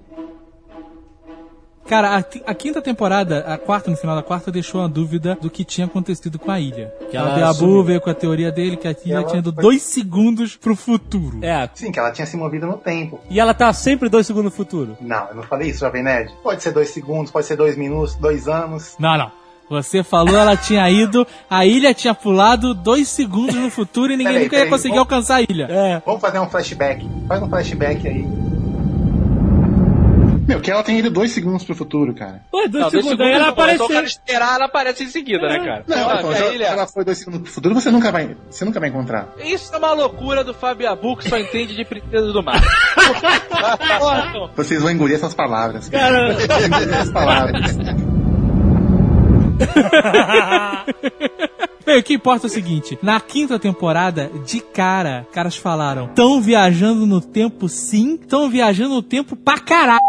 [1.86, 5.50] Cara, a, a quinta temporada, a quarta, no final da quarta, deixou a dúvida do
[5.50, 6.94] que tinha acontecido com a ilha.
[7.12, 7.84] Que a ela Deabu assumiu.
[7.84, 11.40] veio com a teoria dele que a ilha tinha ido foi- dois segundos pro futuro.
[11.44, 11.70] É.
[11.74, 13.20] Sim, que ela tinha se movido no tempo.
[13.30, 14.96] E ela tá sempre dois segundos no futuro.
[15.02, 16.34] Não, eu não falei isso, Jovem Nerd.
[16.42, 18.96] Pode ser dois segundos, pode ser dois minutos, dois anos.
[18.98, 19.30] Não, não.
[19.70, 24.34] Você falou ela tinha ido, a ilha tinha pulado dois segundos no futuro e ninguém
[24.34, 25.68] Peraí, nunca ia conseguir vamos- alcançar a ilha.
[25.70, 26.02] É.
[26.06, 27.10] Vamos fazer um flashback.
[27.28, 28.26] Faz um flashback aí.
[30.46, 32.42] Meu, que ela tem ido dois segundos pro futuro, cara.
[32.52, 34.06] Pô, dois Não, dois segundos, aí ela segundos, é só o cara apareceu.
[34.20, 35.84] esperar, ela aparece em seguida, né, cara?
[35.88, 38.66] Não, Ah, ela- ilha- se ela foi dois segundos pro futuro, você nunca vai, você
[38.66, 39.30] nunca vai encontrar.
[39.44, 42.62] Isso é uma loucura do Fabiabu que só entende de princesa do mar.
[44.56, 45.88] Vocês vão engolir essas palavras.
[45.88, 46.34] Cara.
[46.34, 47.78] Vocês vão engolir essas palavras.
[49.66, 51.53] 哈哈哈哈哈哈哈
[51.86, 56.42] Bem, o que importa é o seguinte: na quinta temporada, de cara, caras falaram: tão
[56.42, 60.00] viajando no tempo sim, tão viajando no tempo pra caralho.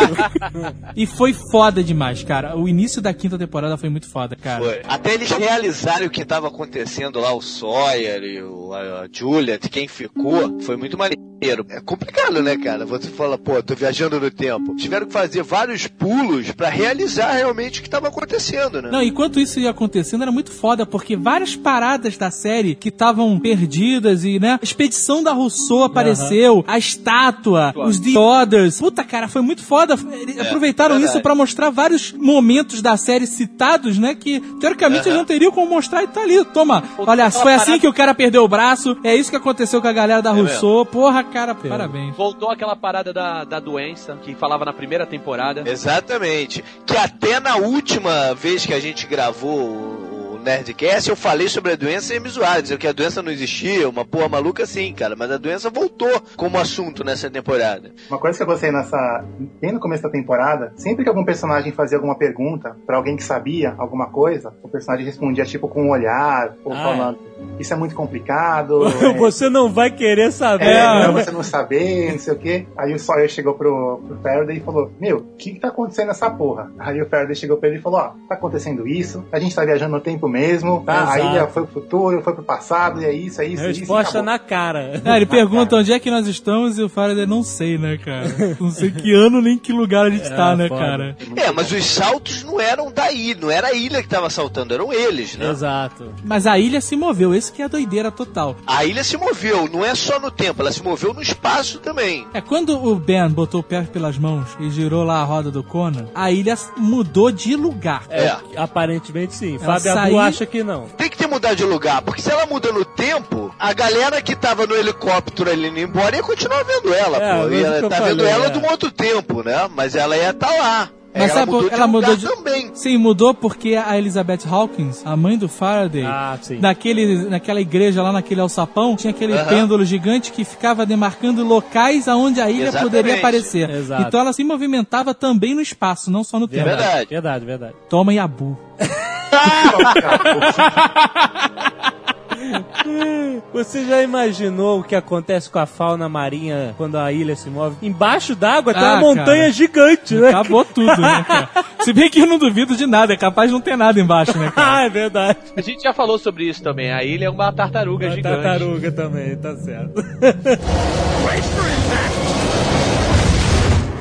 [0.94, 2.56] e foi foda demais, cara.
[2.56, 4.62] O início da quinta temporada foi muito foda, cara.
[4.62, 4.82] Foi.
[4.86, 9.68] Até eles realizarem o que estava acontecendo lá, o Sawyer e o, a, a Juliet,
[9.68, 11.24] quem ficou, foi muito maneiro.
[11.68, 12.86] É complicado, né, cara?
[12.86, 14.74] Você fala, pô, tô viajando no tempo.
[14.76, 18.90] Tiveram que fazer vários pulos pra realizar realmente o que estava acontecendo, né?
[18.90, 23.38] Não, enquanto isso ia acontecendo, era muito foda, porque várias paradas da série que estavam
[23.38, 28.80] perdidas e, né, a expedição da Rousseau apareceu, a estátua, os The Others.
[28.80, 29.94] Puta, cara, foi muito foda.
[30.12, 31.12] Eles aproveitaram verdade.
[31.12, 35.70] isso pra mostrar vários momentos da série citados, né, que teoricamente eles não teriam como
[35.70, 36.44] mostrar e tá ali.
[36.46, 39.88] Toma, olha, foi assim que o cara perdeu o braço, é isso que aconteceu com
[39.88, 40.84] a galera da Rousseau.
[40.86, 42.16] Porra, cara, parabéns.
[42.16, 45.62] Voltou aquela parada da, da doença que falava na primeira temporada.
[45.66, 46.64] Exatamente.
[46.86, 50.03] Que até na última vez que a gente gravou
[50.44, 53.88] Nerdcast, eu falei sobre a doença e me zoaram, dizendo que a doença não existia,
[53.88, 55.16] uma porra maluca assim, cara.
[55.16, 57.90] Mas a doença voltou como assunto nessa temporada.
[58.08, 59.24] Uma coisa que eu gostei nessa.
[59.60, 63.24] Bem no começo da temporada, sempre que algum personagem fazia alguma pergunta pra alguém que
[63.24, 67.18] sabia alguma coisa, o personagem respondia tipo com um olhar, ou Ah, falando,
[67.58, 68.86] isso é muito complicado.
[69.02, 70.66] é, Você não vai querer saber.
[70.66, 72.66] É, pra você não saber, não sei o quê.
[72.76, 76.08] Aí o Sawyer chegou pro, pro Faraday e falou: Meu, o que, que tá acontecendo
[76.08, 76.70] nessa porra?
[76.78, 79.64] Aí o Faraday chegou pra ele e falou: Ó, tá acontecendo isso, a gente tá
[79.64, 81.12] viajando no tempo mesmo, tá?
[81.12, 81.32] A Exato.
[81.34, 83.80] ilha foi pro futuro, foi pro passado, e é isso, é isso, é isso.
[83.80, 85.00] Resposta na cara.
[85.04, 88.24] É, ele pergunta onde é que nós estamos e o Faraday não sei, né, cara?
[88.60, 90.80] Não sei que ano nem que lugar a gente tá, né, foda.
[90.80, 91.16] cara?
[91.36, 94.72] É, mas os saltos não eram da ilha, não era a ilha que tava saltando,
[94.74, 95.50] eram eles, né?
[95.50, 96.12] Exato.
[96.24, 98.56] Mas a ilha se moveu, esse que é a doideira total.
[98.66, 102.26] A ilha se moveu, não é só no tempo, ela se moveu no espaço também.
[102.32, 105.62] É quando o Ben botou o pé pelas mãos e girou lá a roda do
[105.62, 108.04] Conan, a ilha mudou de lugar.
[108.10, 109.54] É, aparentemente sim.
[109.56, 110.88] Ela Fábio saiu- acha que não.
[110.88, 114.34] Tem que ter mudado de lugar, porque se ela muda no tempo, a galera que
[114.34, 117.48] tava no helicóptero ali indo embora ia continuar vendo ela, É, pô.
[117.50, 118.50] Ia tá vendo falei, ela é.
[118.50, 119.68] de um outro tempo, né?
[119.74, 120.90] Mas ela ia estar lá.
[121.14, 122.70] Mas ela sabe por- mudou de ela lugar mudou de- também.
[122.74, 128.10] Sim, mudou porque a Elizabeth Hawkins, a mãe do Faraday, Ah, naquele, naquela igreja lá
[128.12, 129.44] naquele alçapão, tinha aquele Aham.
[129.48, 132.82] pêndulo gigante que ficava demarcando locais aonde a ilha Exatamente.
[132.90, 133.70] poderia aparecer.
[133.70, 134.02] Exato.
[134.08, 136.64] Então ela se movimentava também no espaço, não só no tempo.
[136.64, 137.06] Verdade.
[137.10, 137.74] Verdade, verdade.
[137.88, 138.58] Toma Yabu.
[143.52, 147.76] Você já imaginou o que acontece com a fauna marinha quando a ilha se move?
[147.82, 149.52] Embaixo d'água tem Ah, uma montanha cara.
[149.52, 150.28] gigante, né?
[150.28, 151.48] Acabou tudo, né, cara?
[151.80, 154.36] Se bem que eu não duvido de nada, é capaz de não ter nada embaixo,
[154.38, 154.64] né, cara?
[154.74, 155.38] Ah, é verdade.
[155.56, 156.90] A gente já falou sobre isso também.
[156.92, 158.34] A ilha é uma tartaruga Uma gigante.
[158.42, 159.92] tartaruga também, tá certo.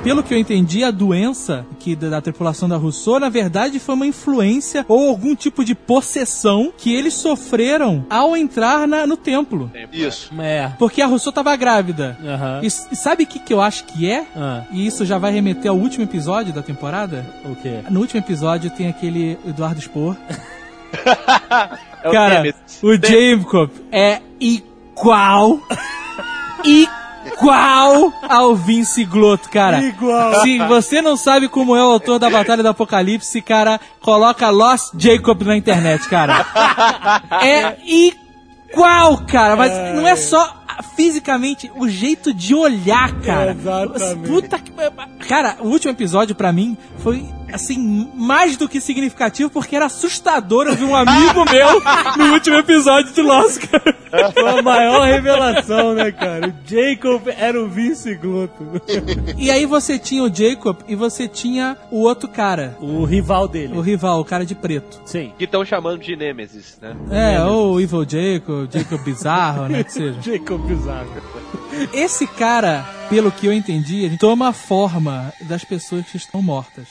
[0.03, 3.95] Pelo que eu entendi, a doença que da, da tripulação da Rousseau, na verdade, foi
[3.95, 9.71] uma influência ou algum tipo de possessão que eles sofreram ao entrar na- no templo.
[9.93, 10.29] Isso.
[10.41, 10.69] É.
[10.77, 12.17] Porque a Rousseau tava grávida.
[12.21, 12.59] Aham.
[12.61, 14.25] E, e sabe o que, que eu acho que é?
[14.35, 17.25] Ah, E isso já vai remeter ao último episódio da temporada?
[17.45, 17.79] o quê?
[17.89, 20.17] No último episódio tem aquele Eduardo Spor.
[22.03, 22.43] É o Cara,
[22.83, 25.59] o Jacob é igual.
[26.63, 27.02] igual
[28.27, 29.81] ao Vince Glotto, cara.
[29.81, 30.41] Igual.
[30.41, 34.93] Se você não sabe como é o autor da Batalha do Apocalipse, cara, coloca Lost
[34.97, 36.45] Jacob na internet, cara.
[37.41, 40.63] É igual, cara, mas não é só
[40.95, 43.51] fisicamente, o jeito de olhar, cara.
[43.51, 44.27] Exatamente.
[44.27, 44.71] Puta que...
[45.27, 50.67] Cara, o último episódio pra mim foi assim, mais do que significativo, porque era assustador
[50.67, 51.81] eu vi um amigo meu
[52.17, 53.95] no último episódio de Lost, cara.
[54.33, 56.47] Foi a maior revelação, né, cara?
[56.49, 58.81] O Jacob era o Vince Glutto.
[59.37, 63.73] E aí você tinha o Jacob e você tinha o outro cara, O rival dele.
[63.77, 65.01] o rival, o cara de preto.
[65.05, 65.31] Sim.
[65.37, 66.95] Que estão chamando de Nemesis, né?
[67.11, 70.21] É, ou o Evil Jacob, Jacob Bizarro, né, que seja.
[70.21, 71.09] Jacob bizarro.
[71.91, 76.87] Esse cara, pelo que eu entendi, ele toma a forma das pessoas que estão mortas.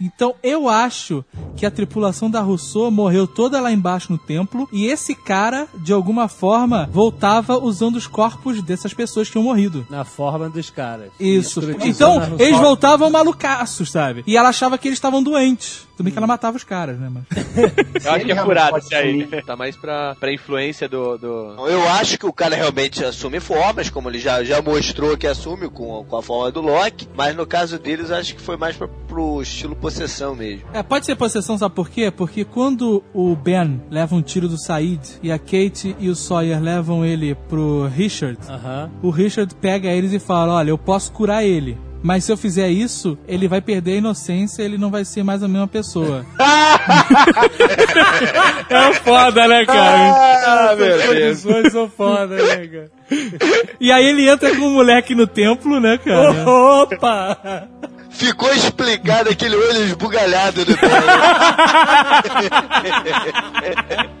[0.00, 1.24] Então eu acho
[1.56, 5.92] que a tripulação da Rousseau morreu toda lá embaixo no templo e esse cara, de
[5.92, 9.86] alguma forma, voltava usando os corpos dessas pessoas que tinham morrido.
[9.88, 11.10] Na forma dos caras.
[11.18, 11.60] Isso.
[11.84, 14.22] Então, eles voltavam malucaços, sabe?
[14.26, 15.86] E ela achava que eles estavam doentes.
[15.96, 17.10] Tudo bem que ela matava os caras, né?
[17.10, 17.24] Mas...
[18.04, 19.22] Eu acho que é furado isso aí.
[19.22, 19.44] sumir.
[19.44, 21.68] Tá mais pra, pra influência do, do...
[21.68, 25.68] Eu acho que o cara realmente assume formas, como ele já, já mostrou que assume
[25.68, 28.86] com, com a forma do Loki, mas no caso deles acho que foi mais pra,
[28.86, 30.66] pro estilo possessão mesmo.
[30.72, 32.10] É, pode ser possessão, sabe por quê?
[32.10, 36.60] Porque quando o Ben leva um tiro do Said e a Kate e o Sawyer
[36.60, 38.90] levam ele pro Richard, Aham.
[39.02, 41.78] o Richard pega eles e fala: Olha, eu posso curar ele.
[42.02, 45.42] Mas se eu fizer isso, ele vai perder a inocência, ele não vai ser mais
[45.42, 46.24] a mesma pessoa.
[48.70, 50.12] é foda, né, cara?
[50.46, 52.90] Ah, meu As condições são foda, né, cara?
[53.80, 56.48] E aí ele entra com o moleque no templo, né, cara?
[56.48, 57.68] Opa!
[58.16, 60.72] Ficou explicado aquele olho esbugalhado do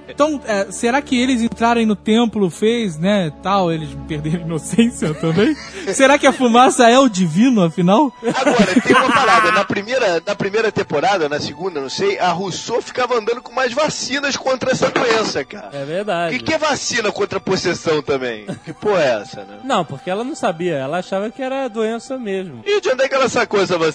[0.08, 5.12] Então, é, será que eles entrarem no templo fez, né, tal, eles perderam a inocência
[5.14, 5.54] também?
[5.92, 8.10] será que a fumaça é o divino, afinal?
[8.22, 9.52] Agora, tem uma parada.
[9.52, 13.72] Na primeira, na primeira temporada, na segunda, não sei, a Rousseau ficava andando com mais
[13.74, 15.70] vacinas contra essa doença, cara.
[15.72, 16.38] É O verdade.
[16.38, 18.46] que, que é vacina contra a possessão também?
[18.64, 19.58] Que porra é essa, né?
[19.64, 20.76] Não, porque ela não sabia.
[20.76, 22.62] Ela achava que era doença mesmo.
[22.64, 23.85] E de onde é que ela sacou essa vacina?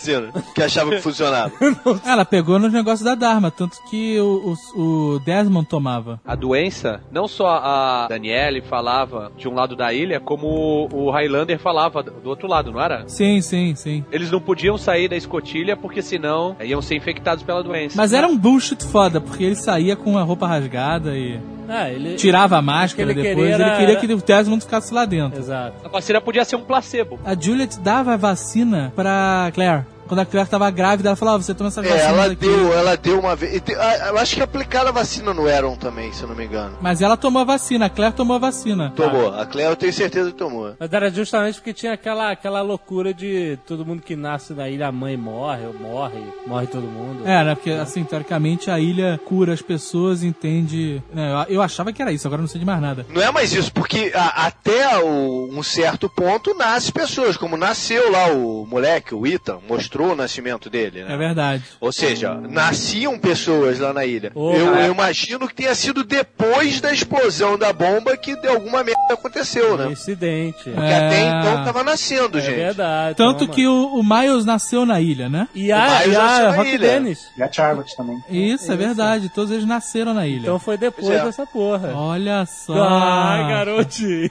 [0.56, 1.52] Que achava que funcionava.
[2.06, 4.82] Ela pegou nos negócios da Dharma, tanto que o, o,
[5.16, 6.20] o Desmond tomava.
[6.26, 11.60] A doença, não só a Daniele falava de um lado da ilha, como o Highlander
[11.60, 13.04] falava do outro lado, não era?
[13.08, 14.04] Sim, sim, sim.
[14.12, 17.96] Eles não podiam sair da escotilha porque senão iam ser infectados pela doença.
[17.98, 22.16] Mas era um bullshit foda, porque ele saía com a roupa rasgada e Ah, ele.
[22.16, 23.50] tirava a máscara ele depois.
[23.50, 25.40] queria Ele queria que o Desmond ficasse lá dentro.
[25.40, 25.76] Exato.
[25.86, 27.20] A vacina podia ser um placebo.
[27.24, 29.81] A Juliet dava a vacina pra Claire.
[30.12, 32.36] Quando a Claire tava grávida, ela falou, ah, você toma essa É, vacina ela aqui.
[32.36, 33.62] deu, ela deu uma vez.
[34.10, 36.76] Eu acho que aplicaram a vacina no Eron também, se eu não me engano.
[36.82, 38.91] Mas ela tomou a vacina, a Claire tomou a vacina.
[38.93, 39.34] Tomou.
[39.34, 40.76] A Claire eu tenho certeza que tomou.
[40.78, 44.88] Mas era justamente porque tinha aquela, aquela loucura de todo mundo que nasce na ilha,
[44.89, 47.26] a mãe morre, ou morre, morre todo mundo.
[47.26, 47.56] É, né?
[47.56, 51.02] Porque, assim, teoricamente a ilha cura as pessoas, entende.
[51.13, 53.06] né, eu, eu achava que era isso, agora não sei de mais nada.
[53.08, 58.12] Não é mais isso, porque a- até o- um certo ponto nasce pessoas, como nasceu
[58.12, 61.14] lá o moleque, o Ethan, mostrou o nascimento dele, né?
[61.14, 61.64] É verdade.
[61.80, 64.32] Ou seja, nasciam pessoas lá na ilha.
[64.36, 68.84] Ô, eu, eu imagino que tenha sido depois da explosão da bomba que de alguma
[68.84, 69.92] merda aconteceu, né?
[69.92, 70.64] Incidente.
[70.64, 70.96] Porque É.
[71.08, 72.56] até então tava nascendo, É gente.
[72.56, 73.16] verdade.
[73.16, 73.54] Tanto toma.
[73.54, 75.48] que o, o Miles nasceu na ilha, né?
[75.56, 76.88] E O a, Miles e a nasceu na Rock ilha.
[76.88, 77.20] Dennis.
[77.38, 78.18] E a Charlotte também.
[78.30, 79.30] Isso, é verdade.
[79.30, 80.42] Todos eles nasceram na ilha.
[80.42, 81.24] Então foi depois Pois é.
[81.26, 81.92] dessa porra.
[81.96, 82.74] Olha só.
[82.74, 84.30] Ai, garotinho.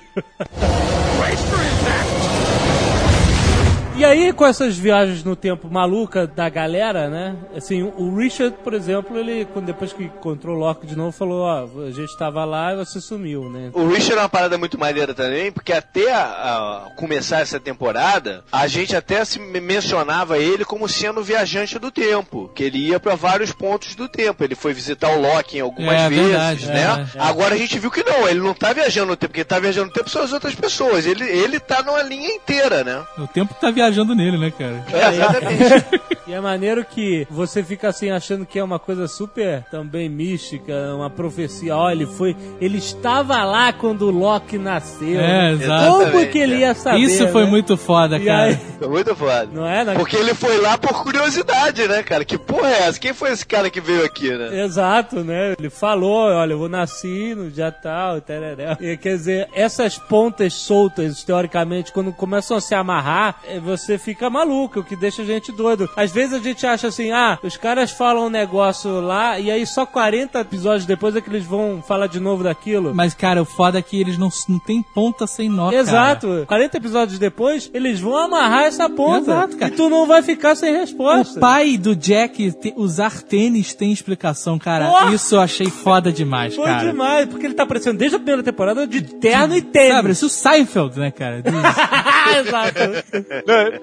[4.01, 7.37] E aí, com essas viagens no tempo maluca da galera, né?
[7.55, 11.43] Assim, o Richard, por exemplo, ele, quando- depois que encontrou o Loki de novo, falou:
[11.43, 13.69] Ó, a gente tava lá e você sumiu, né?
[13.75, 18.43] O Richard é uma parada muito maneira também, porque até a- a começar essa temporada,
[18.51, 22.99] a gente até se me- mencionava ele como sendo viajante do tempo, que ele ia
[22.99, 24.43] pra vários pontos do tempo.
[24.43, 27.07] Ele foi visitar o Loki em algumas É, vezes, verdade, né?
[27.15, 27.23] é, é.
[27.23, 29.89] Agora a gente viu que não, ele não tá viajando no tempo, porque tá viajando
[29.89, 31.05] no tempo são as outras pessoas.
[31.05, 33.03] Ele, ele tá numa linha inteira, né?
[33.19, 34.85] O tempo tá viajando nele, né, cara?
[34.93, 36.11] É, exatamente.
[36.31, 40.73] E é maneiro que você fica assim achando que é uma coisa super também mística,
[40.95, 41.77] uma profecia.
[41.77, 42.37] Olha, ele foi.
[42.61, 45.19] Ele estava lá quando o Loki nasceu.
[45.19, 45.53] É, né?
[45.55, 45.87] exato.
[46.13, 47.01] Como que ele ia saber?
[47.01, 47.51] Isso foi né?
[47.51, 48.43] muito foda, E cara.
[48.45, 49.49] aí- Foi muito foda.
[49.53, 49.85] Não é?
[49.85, 52.25] Não- Porque ele foi lá por curiosidade, né, cara?
[52.25, 53.01] Que porra é essa?
[53.01, 54.63] Quem foi esse cara que veio aqui, né?
[54.63, 55.57] Exato, né?
[55.59, 58.77] Ele falou, olha, eu vou nasci no dia tal, tereré.
[58.81, 64.29] E, quer dizer, essas pontas soltas, teoricamente, quando começam a se amarrar, eh, você fica
[64.31, 65.89] maluco, o que deixa a gente doido.
[65.97, 69.67] Às vezes a gente acha assim, ah, os caras falam um negócio lá, e aí
[69.67, 72.95] só 40 episódios depois é que eles vão falar de novo daquilo.
[72.95, 75.77] Mas, cara, o foda é que eles não, não tem ponta sem nó, cara.
[75.81, 76.45] Exato.
[76.47, 79.31] 40 episódios depois, eles vão amarrar essa ponta.
[79.31, 79.73] Exato, cara.
[79.73, 81.37] E tu não vai ficar sem resposta.
[81.39, 84.87] O pai do Jack te- usar tênis tem explicação, cara.
[84.87, 85.15] Porra!
[85.15, 86.91] Isso eu achei foda demais, Foi cara.
[86.91, 89.95] demais, porque ele tá aparecendo desde a primeira temporada de terno e tênis.
[89.95, 91.43] Sabe, isso é o Seinfeld, né, cara?
[92.41, 92.81] Exato.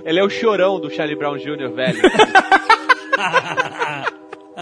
[0.06, 2.00] Ele é o chorão do Charlie Brown Jr., velho.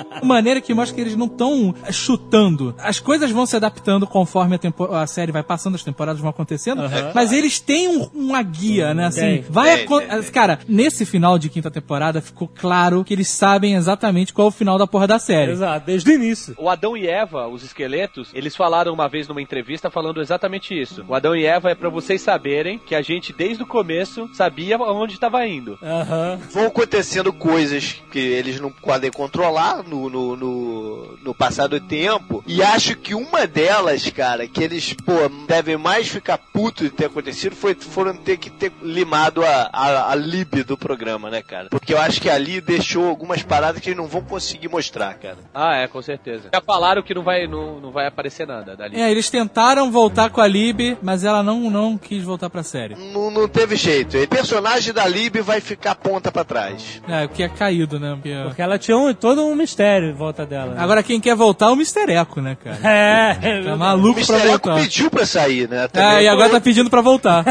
[0.23, 2.75] Maneira que mostra que eles não estão chutando.
[2.79, 6.29] As coisas vão se adaptando conforme a, tempo- a série vai passando, as temporadas vão
[6.29, 6.81] acontecendo.
[7.13, 9.05] Mas eles têm um- uma guia, né?
[9.05, 9.41] Assim, Tem.
[9.49, 10.21] vai Tem, tem, tem.
[10.31, 14.51] Cara, nesse final de quinta temporada ficou claro que eles sabem exatamente qual é o
[14.51, 15.51] final da porra da série.
[15.51, 16.55] Exato, desde o início.
[16.57, 21.03] O Adão e Eva, os esqueletos, eles falaram uma vez numa entrevista falando exatamente isso.
[21.07, 24.77] O Adão e Eva é pra vocês saberem que a gente desde o começo sabia
[24.77, 25.77] onde estava indo.
[25.81, 26.39] Aham.
[26.51, 32.43] vão acontecendo coisas que eles não podem controlar no, no, no, no passar do tempo.
[32.47, 35.13] E acho que uma delas, cara, que eles, pô,
[35.47, 40.11] devem mais ficar putos de ter acontecido foi foram ter que ter limado a, a,
[40.11, 41.67] a lib do programa, né, cara?
[41.69, 45.37] Porque eu acho que ali deixou algumas paradas que eles não vão conseguir mostrar, cara.
[45.53, 46.49] Ah, é, com certeza.
[46.53, 48.99] Já falaram que não vai, não, não vai aparecer nada dali.
[48.99, 52.95] É, eles tentaram voltar com a Lib, mas ela não, não quis voltar pra série.
[52.95, 54.17] Não, não teve jeito.
[54.17, 57.01] O personagem da lib vai ficar ponta pra trás.
[57.07, 58.13] É, o que é caído, né?
[58.15, 60.73] Porque- Porque ela tinha um- todo um mistério em volta dela.
[60.73, 60.81] né?
[60.81, 62.77] Agora quem quer voltar é o Mister Eco, né, cara?
[62.83, 63.61] É.
[63.63, 64.53] Tá O maluco pra Mr.
[64.53, 64.81] Eco voltar.
[64.83, 65.87] pediu pra sair, né?
[65.93, 67.43] É, e agora tá pedindo pra voltar.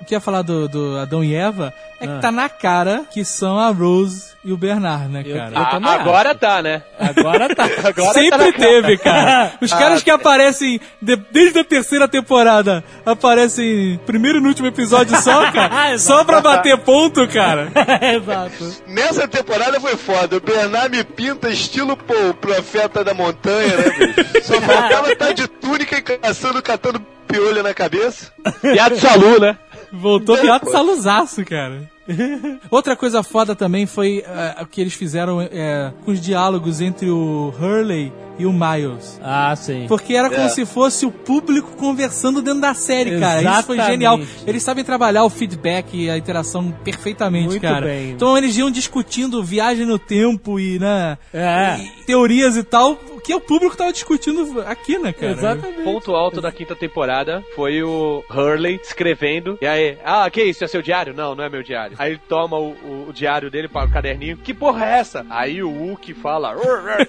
[0.00, 2.18] O que ia falar do, do Adão e Eva é que Ah.
[2.20, 5.50] tá na cara que são a Rose e o Bernard, né, Eu- cara?
[5.54, 6.82] eu Ah, também agora tá, né?
[6.98, 7.64] Agora tá.
[7.84, 9.52] Agora tá Sempre na teve, cara.
[9.60, 15.16] Os caras que aparecem de- desde a terceira temporada aparecem primeiro e no último episódio
[15.22, 15.98] só, cara.
[15.98, 17.68] só pra bater ponto, cara.
[18.14, 18.82] Exato.
[18.86, 20.36] Nessa temporada foi foda.
[20.36, 24.46] O Bernard me pinta estilo pô, o profeta da montanha, né, bicho?
[24.46, 28.32] Só faltava estar de túnica e caçando, catando piolho na cabeça.
[28.62, 29.58] Piado Salu, né?
[29.92, 31.90] Voltou piado saluzaço, cara.
[32.70, 37.10] Outra coisa foda também foi eh, o que eles fizeram eh, com os diálogos entre
[37.10, 39.18] o Hurley e o Miles.
[39.22, 39.86] Ah, sim.
[39.88, 40.48] Porque era como É.
[40.50, 43.40] se fosse o público conversando dentro da série, cara.
[43.42, 44.20] Isso foi genial.
[44.46, 47.86] Eles sabem trabalhar o feedback e a interação perfeitamente, Muito cara.
[47.86, 48.10] bem.
[48.10, 51.76] Então eles iam discutindo viagem no tempo e, né, É.
[51.78, 55.32] e teorias e tal, que o público tava discutindo aqui, né, cara?
[55.32, 55.82] Exatamente.
[55.82, 59.58] Ponto alto da quinta temporada foi o Hurley escrevendo.
[59.60, 60.62] E aí, ah, que isso?
[60.62, 61.12] É seu diário?
[61.14, 61.95] Não, não é meu diário.
[61.98, 64.36] Aí ele toma o, o- o diário dele para o caderninho.
[64.36, 65.26] Que porra é essa?
[65.30, 66.52] Aí o Wookie fala.
[66.54, 67.06] "Rrr, rrr."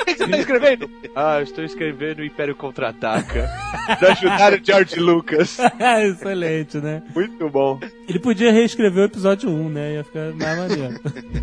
[0.05, 0.89] que você tá escrevendo?
[1.17, 3.51] Ah, eu estou escrevendo o Império Contra-Ataca.
[3.99, 5.59] pra ajudar o George Lucas.
[6.05, 7.03] Excelente, né?
[7.15, 7.81] Muito bom.
[8.09, 9.95] Ele podia reescrever o episódio 1, né?
[9.95, 11.01] Ia ficar mais maneiro.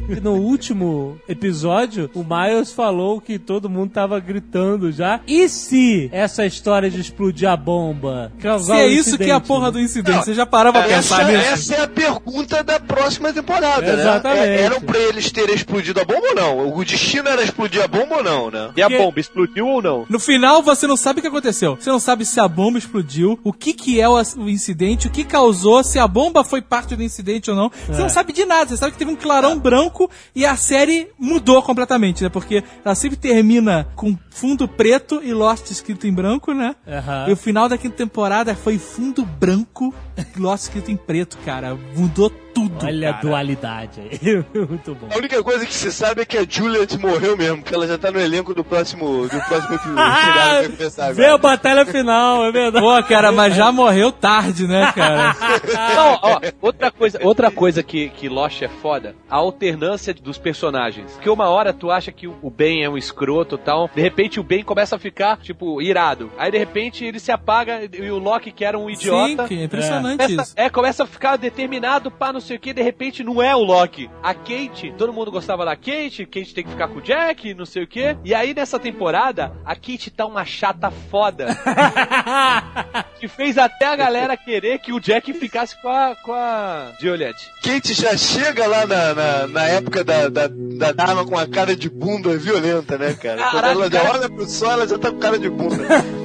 [0.10, 5.20] E no último episódio, o Miles falou que todo mundo tava gritando já.
[5.28, 9.34] E se essa história de explodir a bomba causar Se um é isso que é
[9.34, 9.72] a porra né?
[9.72, 11.44] do incidente, você já parou pra Essa, pensar nisso?
[11.52, 14.40] essa é a pergunta da próxima temporada, Exatamente.
[14.42, 14.56] né?
[14.56, 16.74] É- Eram pra eles terem explodido a bomba ou não?
[16.76, 18.72] O destino era explodir a bomba ou não, né?
[18.76, 20.06] E a bomba explodiu ou não?
[20.10, 21.76] No final, você não sabe o que aconteceu.
[21.80, 25.24] Você não sabe se a bomba explodiu, o que que é o, incidente, o que
[25.24, 27.70] causou, se a bomba foi parte do incidente ou não.
[27.88, 28.04] Você É.
[28.04, 28.70] não sabe de nada.
[28.70, 32.30] Você sabe que teve um clarão branco e a série mudou completamente, né?
[32.30, 36.76] Porque ela sempre termina com fundo preto e Lost escrito em branco, né?
[36.88, 37.26] Aham.
[37.30, 41.78] E o final da quinta temporada foi fundo branco e Lost escrito em preto, cara.
[41.96, 43.26] Mudou tudo, Olha a cara.
[43.26, 44.46] dualidade aí.
[44.68, 45.08] Muito bom.
[45.12, 47.98] A única coisa que se sabe é que a Juliet morreu mesmo, porque ela já
[47.98, 52.86] tá no elenco do próximo, do próximo episódio começar Vê a batalha final, é verdade.
[52.86, 55.36] Pô, cara, mas já morreu tarde, né, cara?
[55.96, 61.12] Não, ó, outra coisa, outra coisa que, que Lost é foda, a alternância dos personagens.
[61.14, 64.40] Porque uma hora tu acha que o Ben é um escroto e tal, de repente
[64.40, 66.32] o Ben começa a ficar, tipo, irado.
[66.38, 69.44] Aí de repente ele se apaga e o Loki, que era um idiota.
[69.44, 70.54] Sim, que é impressionante começa, isso.
[70.56, 73.60] É, começa a ficar determinado pá, não sei o que, de repente não é o
[73.60, 74.10] Loki.
[74.22, 77.66] A Kate, todo mundo gostava da Kate, Kate tem que ficar com o Jack, não
[77.66, 78.18] sei o que.
[78.24, 81.48] E aí nessa temporada, a Kate tá uma chata foda.
[83.20, 87.36] que fez até a galera querer que o Jack ficasse com a, com a Juliet.
[87.64, 91.76] Kate já chega lá na, na, na época da, da, da dama com a cara
[91.76, 93.38] de bunda violenta, né, cara?
[93.44, 94.14] Quando Caraca, ela já cara.
[94.14, 95.78] olha pro sol, ela já tá com cara de bunda.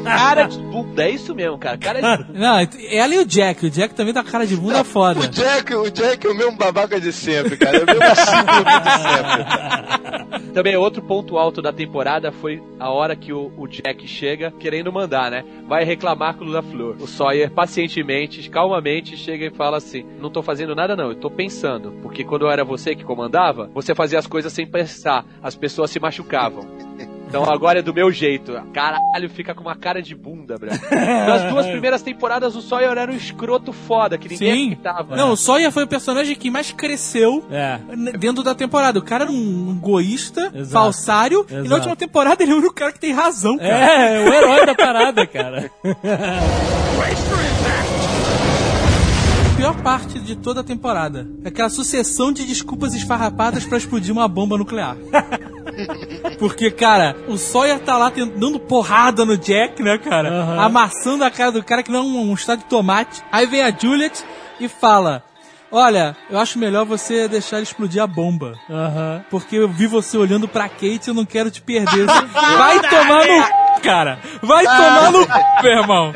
[0.05, 1.77] Cara de bunda, é isso mesmo, cara.
[1.77, 2.57] Cara de Não,
[2.91, 3.67] ela e o Jack.
[3.67, 5.21] O Jack também tá com cara de bunda foda.
[5.21, 7.79] O Jack, o Jack é o mesmo babaca de sempre, cara.
[7.79, 8.65] É o mesmo de sempre.
[10.53, 14.93] Também outro ponto alto da temporada foi a hora que o, o Jack chega querendo
[14.93, 15.45] mandar, né?
[15.69, 16.97] Vai reclamar com o da Flor.
[16.99, 21.31] O Sawyer pacientemente, calmamente chega e fala assim: "Não tô fazendo nada não, eu tô
[21.31, 25.91] pensando, porque quando era você que comandava, você fazia as coisas sem pensar, as pessoas
[25.91, 26.67] se machucavam."
[27.29, 28.53] Então agora é do meu jeito.
[28.73, 30.71] Caralho, fica com uma cara de bunda, bro.
[30.91, 34.63] Nas duas primeiras temporadas o Sawyer era um escroto foda, que ninguém Sim.
[34.73, 35.17] acreditava.
[35.17, 37.79] Não, o Sawyer foi o personagem que mais cresceu É.
[38.19, 38.99] dentro da temporada.
[38.99, 40.69] O cara era um egoísta, Exato.
[40.73, 41.69] falsário, e Exato.
[41.69, 43.69] na última temporada ele é o único cara que tem razão, cara.
[43.71, 45.71] É, o herói da parada, cara.
[49.57, 54.13] A pior parte de toda a temporada é aquela sucessão de desculpas esfarrapadas pra explodir
[54.13, 54.99] uma bomba nuclear.
[56.39, 60.29] Porque, cara, o Sawyer tá lá dando porrada no Jack, né, cara?
[60.29, 60.61] Aham.
[60.61, 63.23] Amassando a cara do cara que não é um, um estado de tomate.
[63.33, 64.23] Aí vem a Juliet
[64.61, 65.25] e fala:
[65.73, 68.59] Olha, eu acho melhor você deixar ele explodir a bomba.
[68.69, 69.25] Aham.
[69.31, 72.05] Porque eu vi você olhando pra Kate e eu não quero te perder.
[72.05, 74.19] Vai tomar no c, cara!
[74.43, 75.29] Vai tomar no c,
[75.63, 76.15] meu irmão!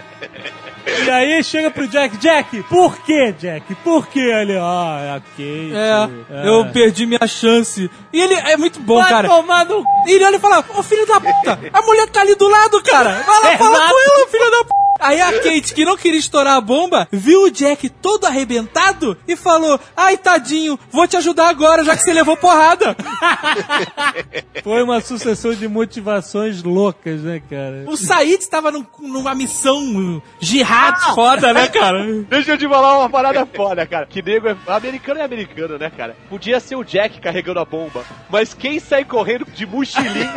[1.06, 3.74] E aí chega pro Jack, Jack, por que, Jack?
[3.76, 4.56] Por que ele?
[4.58, 5.72] Ah, é a Kate.
[5.74, 7.90] É, eu perdi minha chance.
[8.12, 9.28] E ele é muito bom, Vai cara.
[9.28, 12.34] tomar no E ele olha e fala: Ô filho da puta, a mulher tá ali
[12.34, 13.22] do lado, cara.
[13.26, 13.92] Vai lá falar Exato.
[13.94, 14.80] com ela, filho da puta.
[15.00, 19.34] Aí a Kate, que não queria estourar a bomba, viu o Jack todo arrebentado e
[19.36, 22.96] falou: Ai, tadinho, vou te ajudar agora, já que você levou porrada.
[24.62, 27.84] Foi uma sucessão de motivações loucas, né, cara?
[27.86, 32.04] O Said tava num- numa missão jihad foda, né, cara?
[32.28, 34.06] Deixa eu te falar uma parada foda, cara.
[34.06, 34.56] Que nego é.
[34.66, 36.16] Americano é americano, né, cara?
[36.28, 38.04] Podia ser o Jack carregando a bomba.
[38.28, 40.32] Mas quem sai correndo de mochilinha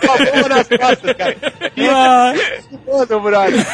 [0.00, 1.36] com a bomba nas costas, cara?
[1.96, 2.32] Ah,
[2.86, 3.66] Mano, brother.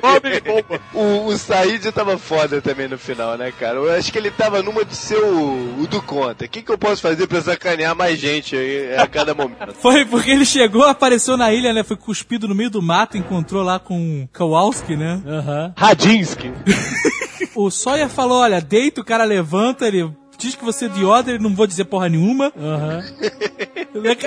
[0.00, 0.80] Bomba.
[0.94, 3.76] O, o Said tava foda também no final, né, cara?
[3.76, 6.44] Eu acho que ele tava numa de ser o, o do conta.
[6.44, 9.74] O que, que eu posso fazer pra sacanear mais gente aí a cada momento?
[9.80, 11.82] Foi porque ele chegou, apareceu na ilha, né?
[11.82, 15.20] Foi cuspido no meio do mato, encontrou lá com Kowalski, né?
[15.26, 15.72] Aham.
[15.76, 16.52] Radinsky.
[17.54, 20.08] O Sawyer falou: olha, deita, o cara levanta, ele
[20.38, 22.52] diz que você é de ele não vou dizer porra nenhuma.
[22.56, 23.04] Aham.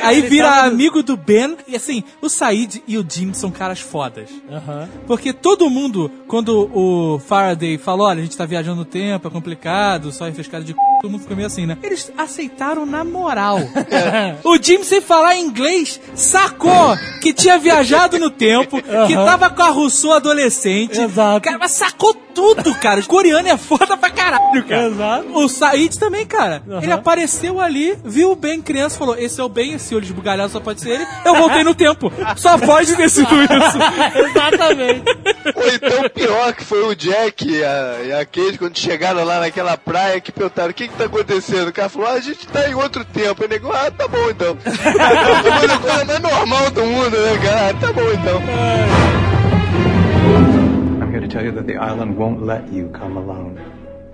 [0.04, 1.56] Aí vira amigo do Ben.
[1.68, 4.30] E assim, o Said e o Jim são caras fodas.
[5.08, 9.32] Porque todo mundo, quando o Faraday falou, olha, a gente tá viajando no tempo, é
[9.32, 10.78] complicado, o Sawyer fez cara de c...
[11.02, 11.78] todo mundo ficou meio assim, né?
[11.82, 13.60] Eles aceitaram na moral.
[14.44, 19.70] o Jim, sem falar inglês, sacou que tinha viajado no tempo, que tava com a
[19.70, 21.00] Rousseau adolescente.
[21.00, 21.42] Exato.
[21.42, 23.00] Cara, mas sacou tudo, cara.
[23.00, 24.88] O coreano é foda pra caralho, cara.
[24.88, 25.38] Exato.
[25.38, 26.64] O Said também, cara.
[26.68, 26.82] Aham.
[26.82, 30.52] Ele apareceu ali, viu o Ben criança, falou: Esse é o Ben, esse olho esbugalhado
[30.52, 31.06] só pode ser ele.
[31.24, 32.12] Eu voltei no tempo.
[32.36, 34.28] Só pode ter sido isso.
[34.30, 35.04] Exatamente.
[35.56, 39.40] Ou então pior que foi o Jack e a, e a Kate quando chegaram lá
[39.40, 41.68] naquela praia que perguntaram: o que, que tá acontecendo?
[41.68, 43.46] O cara falou, ah, a gente tá em outro tempo.
[43.46, 44.58] O nego, ah, tá bom então.
[44.58, 47.70] Foi a coisa mais normal do mundo, né, cara?
[47.70, 48.42] Ah, tá bom então.
[51.02, 53.51] I'm here to tell you that the island won't let you come alone.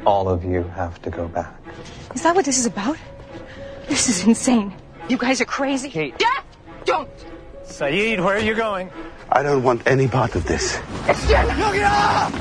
[0.07, 1.53] All of you have to go back.
[2.15, 2.97] Is that what this is about?
[3.89, 4.73] This is insane.
[5.09, 5.89] You guys are crazy.
[5.89, 6.17] Kate.
[6.17, 6.43] Dad,
[6.85, 7.09] don't.
[7.65, 8.89] Saeed, where are you going?
[9.29, 10.75] I don't want any part of this.
[10.75, 11.57] Stop!
[11.59, 12.31] Look it up.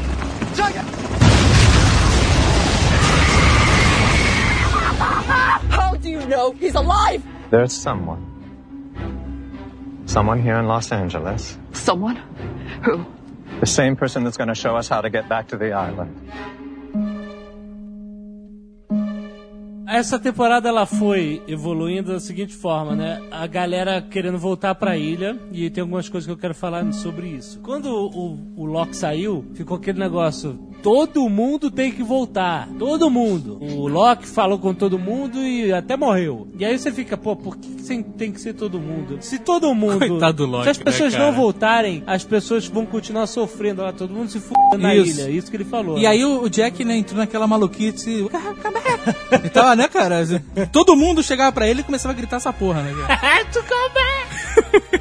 [0.54, 0.94] Juggernaut.
[5.68, 7.20] How do you know he's alive?
[7.50, 8.22] There's someone.
[10.06, 11.58] Someone here in Los Angeles.
[11.72, 12.14] Someone?
[12.84, 13.04] Who?
[13.58, 16.30] The same person that's going to show us how to get back to the island.
[19.86, 23.22] Essa temporada ela foi evoluindo da seguinte forma, né?
[23.30, 27.28] A galera querendo voltar pra ilha e tem algumas coisas que eu quero falar sobre
[27.28, 27.60] isso.
[27.60, 30.58] Quando o, o Loki saiu, ficou aquele negócio.
[30.86, 32.68] Todo mundo tem que voltar.
[32.78, 33.58] Todo mundo.
[33.60, 36.46] O Loki falou com todo mundo e até morreu.
[36.56, 37.68] E aí você fica, pô, por que
[38.16, 39.18] tem que ser todo mundo?
[39.20, 39.98] Se todo mundo.
[40.06, 41.26] Coitado do Loki, se as né, pessoas cara?
[41.26, 45.28] não voltarem, as pessoas vão continuar sofrendo lá, todo mundo se fudendo na ilha.
[45.28, 45.98] Isso que ele falou.
[45.98, 46.06] E né?
[46.06, 48.28] aí o Jack né, entrou naquela maluquice.
[49.44, 50.24] E tava, né, cara?
[50.70, 52.94] Todo mundo chegava pra ele e começava a gritar essa porra, né?
[53.08, 53.20] cara?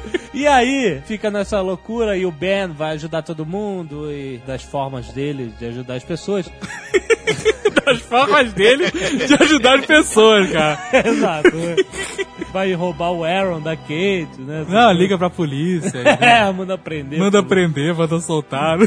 [0.36, 5.08] E aí, fica nessa loucura e o Ben vai ajudar todo mundo e das formas
[5.08, 6.46] dele de ajudar as pessoas.
[7.86, 10.76] Das formas dele de ajudar as pessoas, cara.
[11.06, 11.50] Exato.
[12.38, 12.46] né?
[12.52, 14.66] Vai roubar o Aaron da Kate, né?
[14.68, 16.02] Não, liga pra polícia.
[16.26, 17.18] É, manda prender.
[17.18, 18.78] Manda prender, manda soltar.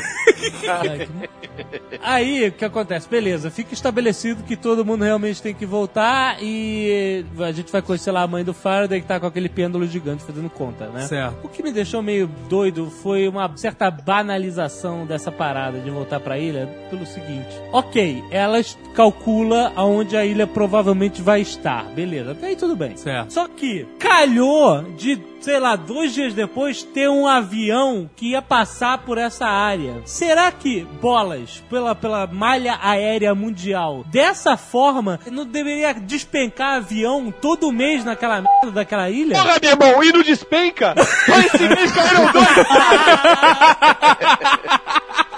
[2.02, 3.08] Aí, o que acontece?
[3.10, 8.12] Beleza, fica estabelecido que todo mundo realmente tem que voltar e a gente vai conhecer
[8.12, 11.02] lá a mãe do Faraday que tá com aquele pêndulo gigante fazendo conta, né?
[11.02, 11.38] Certo.
[11.44, 16.38] O que me deixou meio doido foi uma certa banalização dessa parada de voltar pra
[16.38, 17.50] ilha pelo seguinte.
[17.72, 21.84] Ok, elas calcula aonde a ilha provavelmente vai estar.
[21.86, 22.96] Beleza, até aí tudo bem.
[22.98, 23.32] Certo.
[23.40, 28.98] Só que calhou de, sei lá, dois dias depois ter um avião que ia passar
[28.98, 30.02] por essa área.
[30.04, 37.72] Será que bolas pela, pela malha aérea mundial dessa forma não deveria despencar avião todo
[37.72, 39.38] mês naquela merda daquela ilha?
[39.38, 40.94] Porra, meu irmão, e não despenca?
[41.32, 42.50] Olha esse mês caíram dois.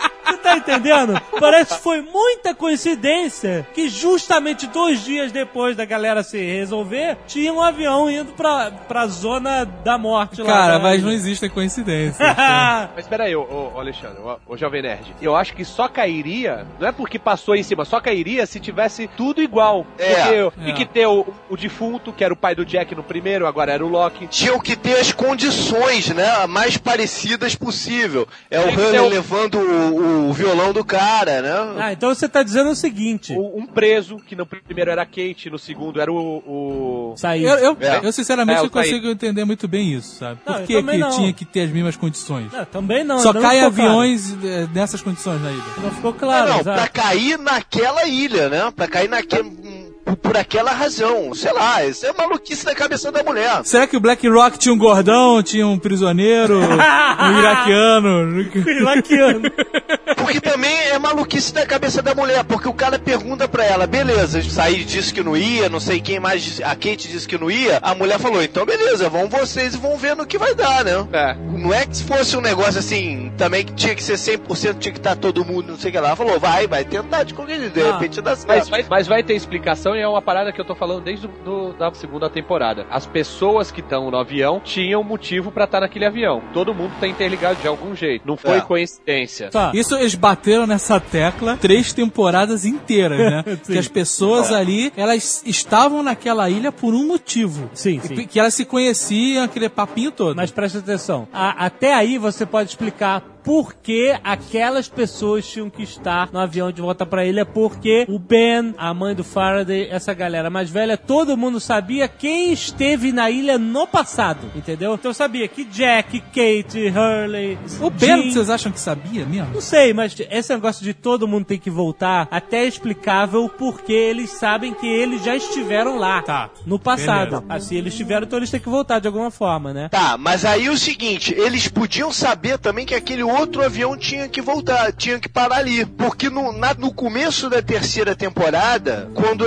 [0.31, 1.21] Você tá entendendo?
[1.39, 7.51] Parece que foi muita coincidência que justamente dois dias depois da galera se resolver, tinha
[7.53, 10.47] um avião indo pra, pra zona da morte lá.
[10.47, 12.17] Cara, da mas não existem coincidências.
[12.95, 13.41] Mas peraí, ô,
[13.75, 15.13] ô, Alexandre, ô, ô Jovem Nerd.
[15.21, 19.07] Eu acho que só cairia, não é porque passou em cima, só cairia se tivesse
[19.15, 19.85] tudo igual.
[19.97, 20.13] É.
[20.15, 20.65] Porque É.
[20.65, 23.71] tem que ter o, o defunto, que era o pai do Jack no primeiro, agora
[23.71, 24.27] era o Loki.
[24.27, 26.45] Tinham que ter as condições, né?
[26.47, 28.27] Mais parecidas possível.
[28.49, 31.51] É o Tem que Hanley ter o- levando o, o violão do cara, né?
[31.79, 33.33] Ah, então você tá dizendo o seguinte.
[33.33, 36.15] Um preso, que no primeiro era Kate, no segundo era o.
[36.45, 37.13] o...
[37.17, 37.43] Saí.
[37.43, 37.99] Eu, eu, É.
[38.03, 40.39] eu, sinceramente É, não consigo entender muito bem isso, sabe?
[40.45, 41.09] Não, Por eu que, que não.
[41.11, 42.51] tinha que ter as mesmas condições?
[42.51, 43.19] Não, também não.
[43.19, 43.89] Só não caem ficou claro.
[43.91, 45.63] aviões eh, nessas condições na ilha.
[45.81, 46.79] Não ficou claro, não, exato.
[46.79, 48.71] pra cair naquela ilha, né?
[48.75, 49.71] Pra cair naquele.
[50.03, 51.31] Por, por aquela razão.
[51.35, 53.61] Sei lá, isso é maluquice da cabeça da mulher.
[53.63, 58.41] Será que o Black Rock tinha um gordão, tinha um prisioneiro, um iraquiano?
[58.41, 59.41] Iraquiano.
[60.31, 64.41] Porque também é maluquice da cabeça da mulher, porque o cara pergunta pra ela, beleza,
[64.43, 67.79] sair disse que não ia, não sei quem mais, a Kate disse que não ia,
[67.81, 70.91] a mulher falou, então beleza, vão vocês e vão ver no que vai dar, né?
[71.13, 71.33] É.
[71.35, 74.91] Não é que se fosse um negócio assim, também que tinha que ser 100%, tinha
[74.91, 76.07] que estar todo mundo, não sei o que lá.
[76.09, 78.47] Ela falou, vai, vai tentar de qualquer jeito, de Ah, repente dá certo.
[78.47, 81.27] Mas, mas, mas vai ter explicação e é uma parada que eu tô falando desde
[81.27, 82.85] do, do- da segunda temporada.
[82.89, 86.41] As pessoas que estão no avião tinham motivo pra estar naquele avião.
[86.53, 88.27] Todo mundo tá interligado de algum jeito.
[88.27, 88.61] Não foi É.
[88.61, 89.49] coincidência.
[89.49, 89.71] Tá.
[89.73, 93.43] Isso eles bateram nessa tecla três temporadas inteiras, né?
[93.65, 97.69] Que as pessoas ali, elas estavam naquela ilha por um motivo.
[97.73, 98.25] Sim, sim.
[98.27, 100.35] que elas se conheciam, aquele papinho todo.
[100.35, 101.27] Mas presta atenção.
[101.31, 106.71] A- até aí você pode explicar por que aquelas pessoas tinham que estar no avião
[106.71, 110.97] de volta pra ilha, porque o Ben, a mãe do Faraday, essa galera mais velha,
[110.97, 114.93] todo mundo sabia quem esteve na ilha no passado, entendeu?
[114.93, 119.53] Então sabia que Jack, Kate, Hurley, o Ben, Jean- vocês acham que sabia mesmo?
[119.53, 123.93] Não sei, mas esse negócio de todo mundo tem que voltar, até é explicável porque
[123.93, 126.21] eles sabem que eles já estiveram lá.
[126.21, 126.49] Tá.
[126.65, 127.41] No passado.
[127.41, 127.45] Beleza.
[127.49, 129.89] Assim, eles estiveram, então eles têm que voltar de alguma forma, né?
[129.89, 134.41] Tá, mas aí o seguinte, eles podiam saber também que aquele outro avião tinha que
[134.41, 135.85] voltar, tinha que parar ali.
[135.85, 139.41] Porque no, na- no começo da terceira temporada, quando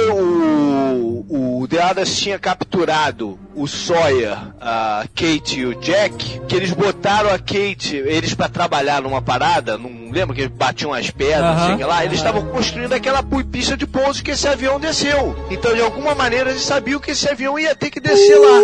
[0.49, 6.73] o, o The Others tinha capturado o Sawyer, a Kate e o Jack, que eles
[6.73, 11.41] botaram a Kate, eles pra trabalhar numa parada, não lembra que eles batiam as pedras,
[11.59, 11.77] Aham.
[11.77, 15.37] sei lá, eles estavam construindo aquela pista de pouso que esse avião desceu.
[15.51, 18.61] Então, de alguma maneira, eles sabiam que esse avião ia ter que descer lá.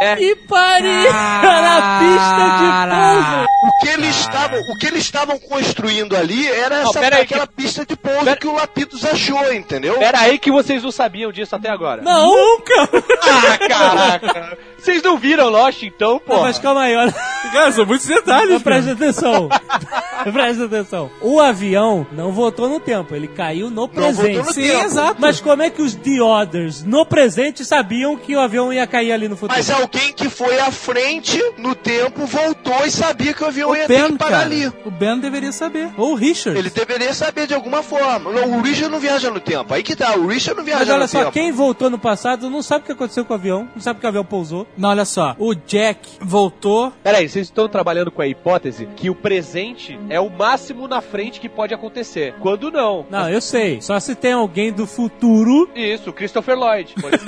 [0.00, 0.20] É.
[0.20, 3.54] E pariu na pista de pouso.
[3.64, 7.22] O que eles estavam, o que eles estavam construindo ali era Não, essa, pera aí
[7.22, 9.98] aquela pista de pouso que o Lapidos achou, entendeu?
[9.98, 12.02] Pera aí que vocês não sabiam disso até agora.
[12.02, 12.28] Não!
[12.28, 12.88] Nunca!
[13.22, 14.58] Ah, caraca!
[14.84, 16.42] Vocês não viram Lost então, pô?
[16.42, 17.10] Mas calma aí, olha.
[17.52, 18.50] Cara, são muitos detalhes.
[18.50, 19.48] Não, presta atenção.
[20.32, 21.10] presta atenção.
[21.20, 24.16] O avião não voltou no tempo, ele caiu no presente.
[24.34, 24.84] voltou no Sim, tempo.
[24.84, 25.16] exato.
[25.20, 29.12] Mas como é que os The Others no presente sabiam que o avião ia cair
[29.12, 29.56] ali no futuro?
[29.56, 33.76] Mas alguém que foi à frente no tempo voltou e sabia que o avião O
[33.76, 34.42] ia ter que Ben, parar cara.
[34.44, 34.66] ali.
[34.84, 35.90] O Ben deveria saber.
[35.96, 36.58] Ou o Richard.
[36.58, 38.30] Ele deveria saber de alguma forma.
[38.30, 39.72] O Richard não viaja no tempo.
[39.74, 41.32] Aí que tá, o Richard não viaja Mas olha no só, tempo.
[41.32, 44.06] quem voltou no passado não sabe o que aconteceu com o avião, não sabe que
[44.06, 44.66] o avião pousou.
[44.76, 45.34] Não, olha só.
[45.38, 46.92] O Jack voltou.
[47.02, 51.40] Peraí, vocês estão trabalhando com a hipótese que o presente é o máximo na frente
[51.40, 52.34] que pode acontecer.
[52.40, 53.06] Quando não.
[53.10, 53.80] Não, eu sei.
[53.80, 56.94] Só se tem alguém do futuro Isso, Christopher Lloyd.
[57.00, 57.24] Pode ser.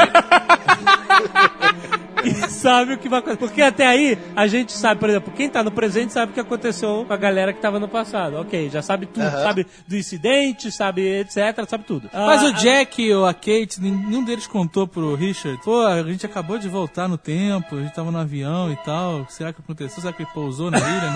[2.29, 3.39] e sabe o que vai acontecer.
[3.39, 6.41] Porque até aí, a gente sabe, por exemplo, quem tá no presente sabe o que
[6.41, 8.37] aconteceu com a galera que tava no passado.
[8.39, 9.22] Ok, já sabe tudo.
[9.24, 9.43] Aham.
[9.43, 11.37] Sabe do incidente, sabe etc,
[11.68, 12.09] sabe tudo.
[12.12, 15.61] Mas Ah, o Jack ou a Kate, nenhum deles contou pro Richard.
[15.64, 19.27] Pô, a gente acabou de voltar no tempo, a gente tava no avião e tal.
[19.29, 20.01] Será que aconteceu?
[20.01, 21.11] Será que ele pousou na ilha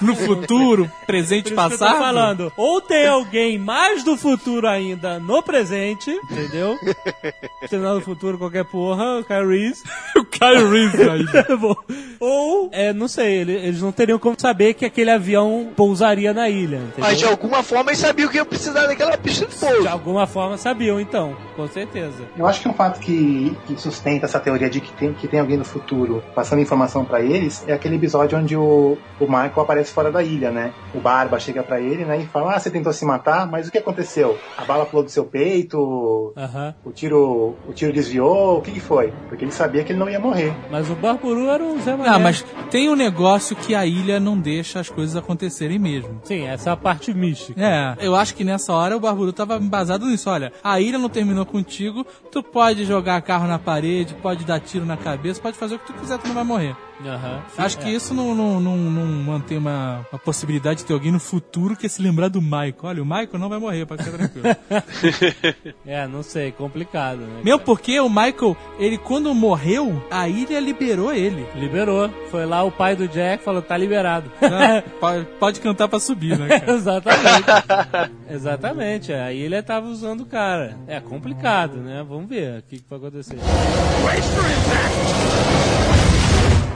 [0.00, 1.98] no, no futuro, presente, passado?
[1.98, 2.52] falando.
[2.56, 6.78] Ou tem alguém mais do futuro ainda no presente, entendeu?
[7.68, 9.82] Se não no futuro, qualquer porra, o Kyle Reese.
[10.16, 11.56] o Kyle Reese aí.
[11.56, 11.74] Bom,
[12.20, 16.48] Ou, é, não sei, ele- eles não teriam como saber que aquele avião pousaria na
[16.48, 16.94] ilha, entendeu?
[16.98, 19.82] Mas de alguma forma eles sabiam que ia precisar daquela pista de pouso.
[19.82, 22.22] De alguma forma sabiam, então, com certeza.
[22.36, 25.40] Eu acho que um fato que, que sustenta essa teoria de que tem, que tem
[25.40, 29.92] alguém no futuro passando informação pra eles é aquele episódio onde o, o Michael aparece
[29.92, 30.72] fora da ilha, né?
[30.94, 33.72] O Barba chega pra ele né, e fala: Ah, você tentou se matar, mas o
[33.72, 34.38] que aconteceu?
[34.56, 36.74] A bala pulou do seu peito, Aham.
[36.84, 39.12] o tiro, o tiro desviou, o que, que foi?
[39.28, 40.52] Porque ele sabia que ele não ia morrer.
[40.70, 42.10] Mas o Barburu era o Zé Mané.
[42.10, 46.20] Não, mas tem um negócio que a ilha não deixa as coisas acontecerem mesmo.
[46.24, 47.60] Sim, essa é a parte mística.
[47.60, 50.30] É, eu acho que nessa hora o Barburu tava embasado nisso.
[50.30, 54.84] Olha, a ilha não terminou contigo, tu pode jogar carro na parede, pode dar tiro
[54.84, 56.76] na cabeça, pode fazer o que tu quiser, tu não vai morrer.
[57.08, 57.42] Aham.
[57.58, 61.20] Acho que isso não, não, não, não mantém uma, uma possibilidade de ter alguém no
[61.20, 62.74] futuro que se lembrar do Michael.
[62.82, 64.46] Olha, o Michael não vai morrer, pode ficar tranquilo.
[65.86, 67.40] É, não sei, complicado, né?
[67.42, 71.46] Mesmo porque o Michael, ele quando morreu, a ilha liberou ele.
[71.54, 72.08] Liberou.
[72.30, 74.30] Foi lá o pai do Jack falou, tá liberado.
[74.52, 74.82] Né?
[75.00, 76.72] pode, pode cantar pra subir, né, cara?
[76.76, 78.12] Exatamente.
[78.30, 79.12] Exatamente.
[79.12, 80.76] A ilha tava usando o cara.
[80.86, 82.04] É complicado, né?
[82.06, 83.38] Vamos ver o que, que vai acontecer.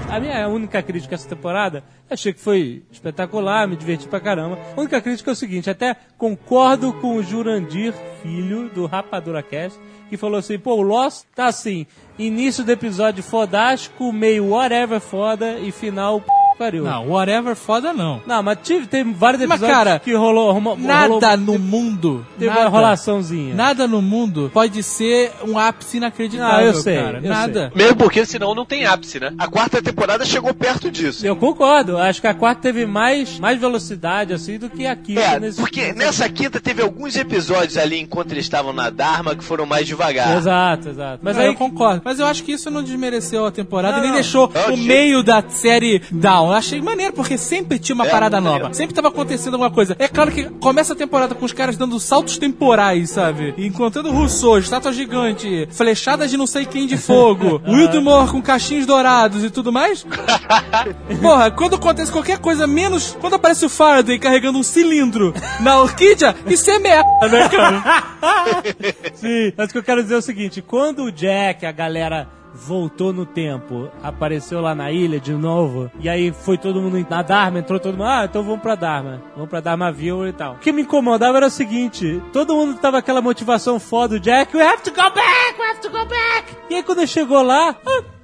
[0.08, 4.58] A minha única crítica essa temporada, achei que foi espetacular, me diverti pra caramba.
[4.76, 7.92] A única crítica é o seguinte, até concordo com o Jurandir,
[8.22, 9.78] filho do Rapadura Cast,
[10.08, 11.86] que falou assim, pô, o Lost tá assim,
[12.18, 16.35] início do episódio fodástico, meio whatever foda e final p...
[16.56, 16.84] pariu.
[16.84, 18.20] Não, whatever foda não.
[18.26, 22.26] Não, mas tive, teve vários Mas, episódios cara, que rolou, rolou Nada rolou- no mundo.
[22.38, 23.54] Teve nada, uma rolaçãozinha.
[23.54, 27.20] Nada no mundo pode ser um ápice inacreditável, Ah, eu sei, cara.
[27.22, 27.72] eu Nada.
[27.74, 29.32] Mesmo porque senão não tem ápice, né?
[29.38, 31.26] A quarta temporada chegou perto disso.
[31.26, 35.20] Eu concordo, acho que a quarta teve mais, mais velocidade assim do que a quinta.
[35.20, 39.44] É, nesse- porque nessa quinta teve alguns episódios ali enquanto eles estavam na Dharma que
[39.44, 40.36] foram mais devagar.
[40.36, 41.20] Exato, exato.
[41.22, 42.02] Mas Mas aí eu concordo.
[42.04, 44.16] Mas eu acho que isso não desmereceu a temporada Não, nem não.
[44.16, 46.45] deixou Eu o achei- meio da série down.
[46.48, 48.64] Eu achei maneiro, porque sempre tinha uma É, parada maneiro.
[48.64, 48.74] nova.
[48.74, 49.96] Sempre tava acontecendo alguma coisa.
[49.98, 53.54] É claro que começa a temporada com os caras dando saltos temporais, sabe?
[53.56, 58.86] E Encontrando Rousseau, estátua gigante, flechadas de não sei quem de fogo, Whitmore com cachinhos
[58.86, 60.04] dourados e tudo mais.
[61.20, 66.34] Porra, quando acontece qualquer coisa, menos quando aparece o Faraday carregando um cilindro na orquídea,
[66.46, 68.04] isso é merda, né, cara?
[69.14, 72.28] Sim, mas o que eu quero dizer é o seguinte: quando o Jack, a galera
[72.56, 77.22] voltou no tempo, apareceu lá na ilha de novo, e aí foi todo mundo na
[77.22, 80.54] Dharma, entrou todo mundo, ah, então vamos pra Dharma, vamos pra Dharmaville e tal.
[80.54, 84.62] O que me incomodava era o seguinte: todo mundo tava aquela motivação foda Jack, we
[84.62, 86.56] have to go back, we have to go back.
[86.70, 88.15] E aí quando chegou lá, ah,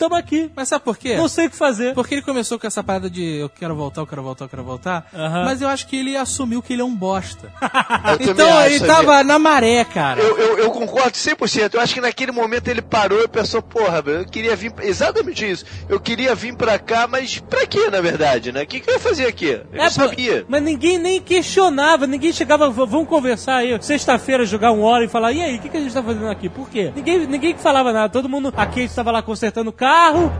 [0.00, 0.50] tamo aqui.
[0.56, 1.14] Mas sabe por quê?
[1.16, 1.94] Não sei o que fazer.
[1.94, 4.64] Porque ele começou com essa parada de eu quero voltar, eu quero voltar, eu quero
[4.64, 5.06] voltar.
[5.44, 7.52] Mas eu acho que ele assumiu que ele é um bosta.
[8.20, 10.20] Então ele tava na maré, cara.
[10.20, 11.74] Eu, eu, eu concordo 100%.
[11.74, 14.72] Eu acho que naquele momento ele parou e pensou, porra, eu queria vir.
[14.80, 15.64] Exatamente isso.
[15.88, 18.62] Eu queria vir pra cá, mas pra quê, na verdade, né?
[18.62, 19.46] O que, que eu ia fazer aqui?
[19.50, 20.44] Eu não pô, sabia.
[20.48, 25.08] Mas ninguém nem questionava, ninguém chegava, "V- vamos conversar aí, sexta-feira jogar uma hora e
[25.08, 26.48] falar, e aí, o que, que a gente tá fazendo aqui?
[26.48, 26.92] Por quê?
[26.94, 29.89] Ninguém, ninguém falava nada, todo mundo, a Kate tava lá consertando o carro,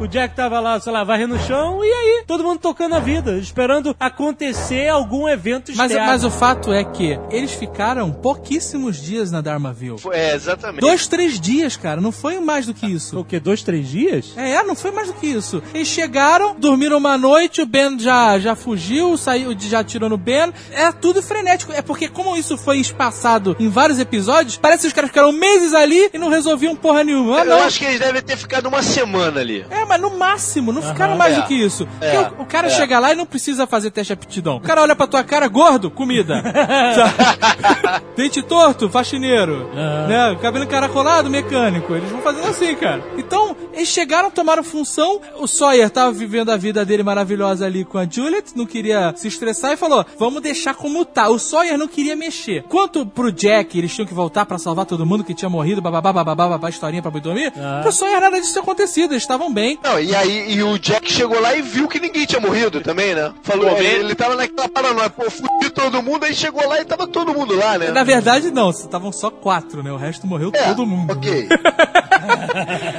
[0.01, 2.25] o Jack tava lá, sei lá, varrendo o chão, e aí?
[2.27, 6.07] Todo mundo tocando a vida, esperando acontecer algum evento Mas, externo.
[6.13, 9.99] mas o fato é que eles ficaram pouquíssimos dias na Dharmaville.
[9.99, 10.81] Foi- É, exatamente.
[10.81, 12.01] Dois, três dias, cara.
[12.01, 13.19] Não foi mais do que isso.
[13.19, 13.41] O quê?
[13.41, 14.33] Dois, três dias?
[14.37, 15.63] É, não foi mais do que isso.
[15.75, 20.53] Eles chegaram, dormiram uma noite, o Ben já, já fugiu, saiu, já atirou no Ben.
[20.73, 21.73] É tudo frenético.
[21.73, 25.73] É porque, como isso foi espaçado em vários episódios, parece que os caras ficaram meses
[25.75, 27.39] ali e não resolviam porra nenhuma.
[27.41, 27.63] Ah, Eu não.
[27.65, 29.65] acho que eles devem ter ficado uma semana ali.
[29.71, 31.41] É, mas no máximo, não ficaram mais É.
[31.41, 31.87] do que isso.
[32.01, 32.11] É.
[32.23, 32.71] Porque o, o cara É.
[32.71, 34.57] chega lá e não precisa fazer teste de aptidão.
[34.57, 36.43] O cara olha pra tua cara, gordo, comida.
[38.17, 39.69] Dente torto, faxineiro.
[40.09, 40.37] Né?
[40.41, 41.95] Cabelo encaracolado, mecânico.
[41.95, 43.03] Eles vão fazendo assim, cara.
[43.17, 45.21] Então, eles chegaram, tomaram função.
[45.39, 49.29] O Sawyer tava vivendo a vida dele maravilhosa ali com a Juliet, não queria se
[49.29, 51.29] estressar e falou: vamos deixar como tá.
[51.29, 52.65] O Sawyer não queria mexer.
[52.69, 56.13] Quanto pro Jack, eles tinham que voltar pra salvar todo mundo que tinha morrido, bababá,
[56.13, 57.53] bababá, babá, historinha pra dormir.
[57.83, 59.79] Pro Sawyer nada disso tinha acontecido, eles estavam bem.
[59.83, 63.15] Não, e aí e o Jack chegou lá e viu que ninguém tinha morrido também,
[63.15, 63.33] né?
[63.43, 66.81] Falou, Pô, ele, ele- ele tava naquela paranoia, pô, fudi todo mundo, aí chegou lá
[66.81, 67.91] e tava todo mundo lá, né?
[67.91, 69.93] Na verdade, não, estavam só quatro, né?
[69.93, 71.13] O resto morreu É, todo mundo.
[71.13, 71.49] Ok.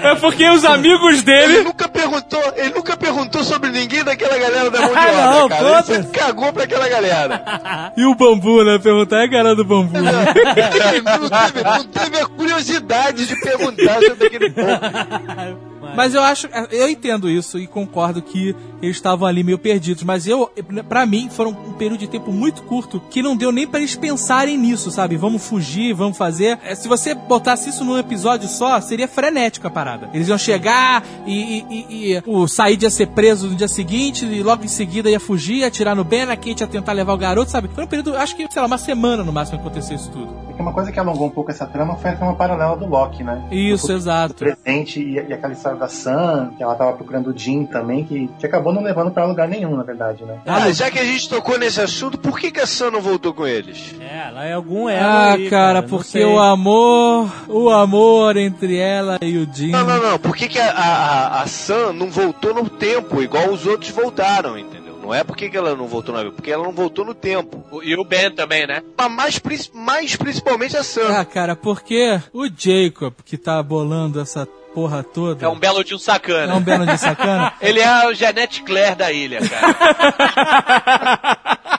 [0.04, 1.62] É porque os amigos Ele dele.
[1.64, 5.50] nunca perguntou, ele nunca perguntou sobre ninguém daquela galera da mão de Ah, obra, não,
[5.50, 5.62] cara.
[5.62, 6.04] Ele foda-se.
[6.04, 7.92] só cagou pra aquela galera.
[7.98, 8.80] E o bambu, né?
[8.80, 9.92] Perguntar é a galera do bambu.
[9.98, 15.71] Ele não, teve, não teve a curiosidade de perguntar sobre aquele povo.
[15.96, 20.04] Mas eu acho, eu entendo isso e concordo que eles estavam ali meio perdidos.
[20.04, 20.50] Mas eu,
[20.90, 23.96] pra mim, foram um período de tempo muito curto que não deu nem pra eles
[23.96, 25.18] pensarem nisso, sabe?
[25.18, 26.60] Vamos fugir, vamos fazer.
[26.64, 30.10] É, Se você botasse isso num episódio só, seria frenético a parada.
[30.14, 34.26] Eles iam chegar e, e- e- e o Said ia ser preso no dia seguinte
[34.26, 37.14] e logo em seguida ia fugir, ia atirar no Ben, a Kate ia tentar levar
[37.14, 37.70] o garoto, sabe?
[37.74, 40.34] Foi um período, acho que, sei lá, uma semana no máximo que aconteceu isso tudo.
[40.50, 42.86] É que uma coisa que alongou um pouco essa trama foi a trama paralela do
[42.88, 43.42] Loki, né?
[43.52, 44.36] Isso, exato.
[44.36, 48.30] presente e, e aquela história da Sam, que ela tava procurando o Jim também, que,
[48.38, 50.38] que acabou não levando pra lugar nenhum, na verdade, né?
[50.46, 53.34] Ah, já que a gente tocou nesse assunto, por que, que a Sam não voltou
[53.34, 53.96] com eles?
[54.00, 59.18] É, lá é algum elo Ah, aí, cara, porque o amor, o amor entre ela
[59.24, 59.72] e o Jim.
[59.72, 60.20] Não, não, não.
[60.20, 64.60] Por que, que a, a, a Sam não voltou no tempo, igual os outros voltaram,
[64.60, 65.00] entendeu?
[65.02, 67.82] Não é porque que ela não voltou na vida, porque ela não voltou no tempo.
[67.82, 68.84] E o Ben também, né?
[68.96, 71.18] Mas mais, mais principalmente a Sam.
[71.18, 75.46] Ah, cara, porque o Jacob, que tá bolando essa porra toda.
[75.46, 76.54] É um belo de um sacana.
[76.54, 77.54] É um belo de sacana.
[77.62, 81.42] Ele é o Janete Claire da ilha, cara.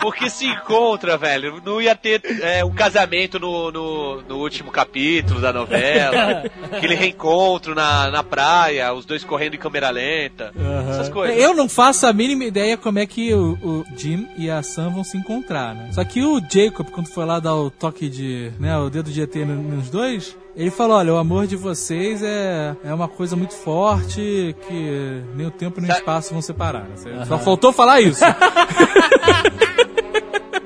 [0.00, 1.62] Porque se encontra, velho.
[1.64, 6.42] Não ia ter é, um casamento no, no, no último capítulo da novela.
[6.76, 10.52] Aquele reencontro na, na praia, os dois correndo em câmera lenta.
[10.90, 11.38] Essas coisas.
[11.38, 14.90] Eu não faço a mínima ideia como é que o, o Jim e a Sam
[14.90, 15.90] vão se encontrar, né?
[15.92, 19.22] Só que o Jacob, quando foi lá dar o toque de, né, o dedo de
[19.22, 23.34] ET no- nos dois, ele falou, olha, o amor de vocês é, é uma coisa
[23.36, 26.82] muito forte que nem o tempo nem o espaço vão separar.
[26.82, 27.24] né?
[27.26, 28.22] Só faltou falar isso.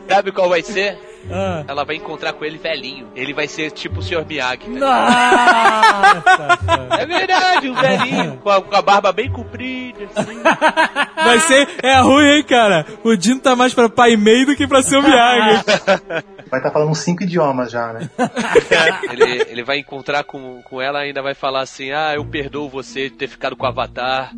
[0.08, 0.98] Sabe qual vai ser?
[1.30, 1.64] Ah.
[1.66, 3.08] Ela vai encontrar com ele velhinho.
[3.14, 4.24] Ele vai ser tipo o Sr.
[4.26, 4.62] Miyagi.
[4.66, 4.78] velho.
[4.78, 6.22] Nossa!
[6.98, 8.36] É verdade, um velhinho.
[8.38, 10.38] Com a, com a barba bem comprida, assim.
[11.14, 12.86] Vai ser, é ruim, hein, cara?
[13.04, 15.62] O Jim tá mais pra pai meio do que pra ser o Miyagi.
[16.50, 18.08] Vai estar falando uns cinco idiomas já, né?
[19.10, 22.68] ele, ele vai encontrar com, com ela e ainda vai falar assim: Ah, eu perdoo
[22.68, 24.32] você de ter ficado com o Avatar.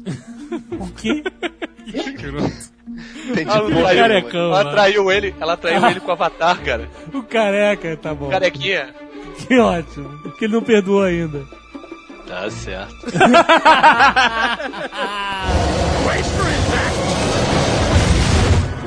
[0.72, 1.22] O quê?
[1.86, 2.28] Entendi.
[3.46, 4.70] Ela, Tipo, carecão, ela mano.
[4.70, 6.88] traiu ele, ela traiu ele com o Avatar, cara.
[7.12, 8.30] O careca, tá bom.
[8.30, 8.94] Carequinha.
[9.46, 10.08] Que ótimo.
[10.22, 11.44] Porque ele não perdoou ainda.
[12.26, 12.96] Tá certo.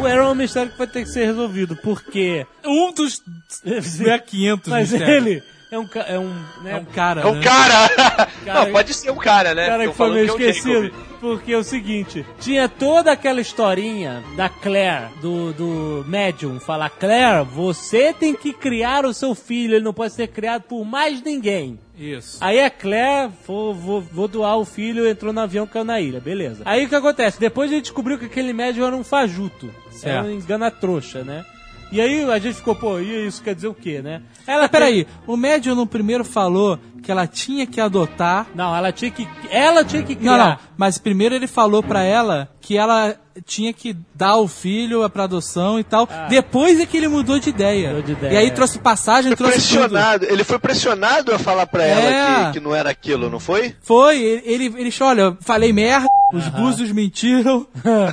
[0.01, 2.47] O Arrow é um mistério que vai ter que ser resolvido, porque...
[2.65, 3.21] Um dos
[4.07, 5.27] é 500 Mas mistérios.
[5.27, 5.87] ele é um...
[6.05, 6.29] É um,
[6.61, 7.43] né, É um cara, É um né?
[7.43, 7.89] cara!
[8.45, 9.67] Cara, Não, pode ser um cara, né?
[9.67, 10.83] cara que foi meio que é o esquecido.
[10.83, 11.11] Jacob.
[11.21, 17.45] Porque é o seguinte, tinha toda aquela historinha da Claire, do, do médium, falar, Claire,
[17.45, 21.79] você tem que criar o seu filho, ele não pode ser criado por mais ninguém.
[21.95, 22.39] Isso.
[22.41, 26.19] Aí a Claire, vou, vou, vou doar o filho, entrou no avião, caiu na ilha,
[26.19, 26.63] beleza.
[26.65, 27.39] Aí o que acontece?
[27.39, 29.67] Depois a gente descobriu que aquele médium era um fajuto.
[29.85, 30.25] Era Certo.
[30.25, 31.45] um engana trouxa, né?
[31.91, 34.21] E aí a gente ficou, pô, e isso quer dizer o quê, né?
[34.47, 38.47] Ela peraí, o médium no primeiro falou que ela tinha que adotar.
[38.55, 39.27] Não, ela tinha que.
[39.49, 40.37] Ela tinha que criar.
[40.37, 40.57] Não, não.
[40.77, 45.79] Mas primeiro ele falou pra ela que ela tinha que dar o filho pra adoção
[45.79, 46.07] e tal.
[46.11, 46.27] Ah.
[46.29, 48.01] Depois é que ele mudou de ideia.
[48.01, 48.51] de ideia, E aí é.
[48.51, 49.79] trouxe passagem, Foi trouxe tudo.
[49.79, 50.25] pressionado.
[50.25, 51.89] Ele foi pressionado a falar pra É.
[51.91, 53.75] ela que, que não era aquilo, não foi?
[53.81, 57.65] Foi, ele, ele, ele olha, falei merda, os búzios mentiram,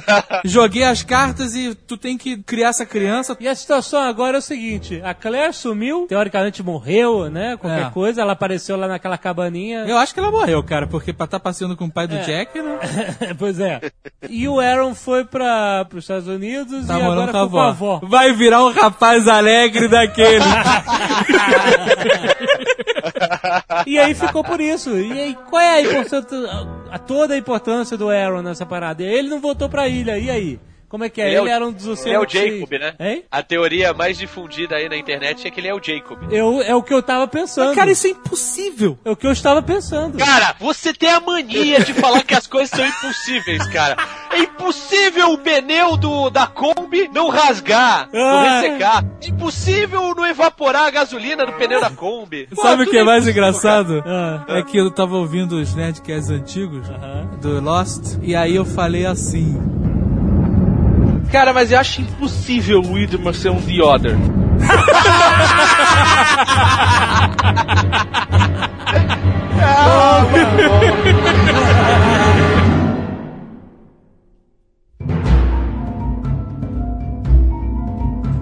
[0.45, 3.37] joguei as cartas e tu tem que criar essa criança.
[3.41, 7.57] E a situação agora é o seguinte: a Claire sumiu, teoricamente morreu, né?
[7.57, 7.91] Qualquer É.
[7.91, 9.85] coisa, ela apareceu lá naquela cabaninha.
[9.87, 12.21] Eu acho que ela morreu, cara, porque pra estar passeando com o pai do É.
[12.21, 12.79] Jack, né?
[13.39, 13.81] pois é.
[14.29, 17.61] E o Aaron foi para os Estados Unidos Tá e agora com a a avó.
[17.61, 18.01] avó.
[18.05, 20.45] Vai virar um rapaz alegre daquele.
[23.87, 24.91] E aí ficou por isso.
[24.97, 26.27] E aí, qual é a importância,
[26.91, 29.03] a, toda a importância do Aaron nessa parada?
[29.03, 30.61] Ele não voltou pra ilha, e aí?
[30.89, 31.27] Como é que é?
[31.29, 32.53] Ele, é o- era um dos Ele é o oceanos.
[32.55, 32.95] Jacob, né?
[32.99, 33.25] Hein?
[33.31, 36.19] A teoria mais difundida aí na internet é que ele é o Jacob.
[36.33, 37.75] Eu, é o que eu tava pensando.
[37.75, 38.99] Cara, isso é impossível.
[39.05, 40.17] É o que eu estava pensando.
[40.19, 43.97] Cara, você tem a mania de falar que as coisas são impossíveis, cara.
[44.33, 48.61] É impossível o pneu do, da Kombi não rasgar, não Ah.
[48.61, 49.05] ressecar.
[49.23, 52.47] É impossível não evaporar a gasolina do pneu da Kombi.
[52.55, 54.05] Pô, Sabe o que é mais impossível, engraçado?
[54.07, 54.45] Ah.
[54.49, 56.87] É que eu tava ouvindo os Nerdcasts antigos
[57.41, 59.57] do Lost, e aí eu falei assim.
[61.31, 64.17] Cara, mas eu acho impossível o Widmer ser um The Other.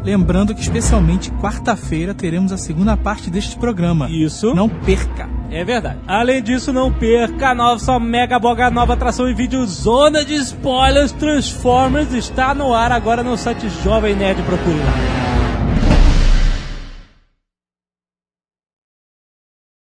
[0.06, 4.08] Lembrando que especialmente quarta-feira teremos a segunda parte deste programa.
[4.08, 4.54] Isso.
[4.54, 5.28] Não perca.
[5.50, 5.98] É verdade.
[6.06, 11.10] Além disso, não perca a nova Mega Boga nova atração e vídeo Zona de Spoilers
[11.10, 15.35] Transformers está no ar agora no site Jovem Nerd Procure lá.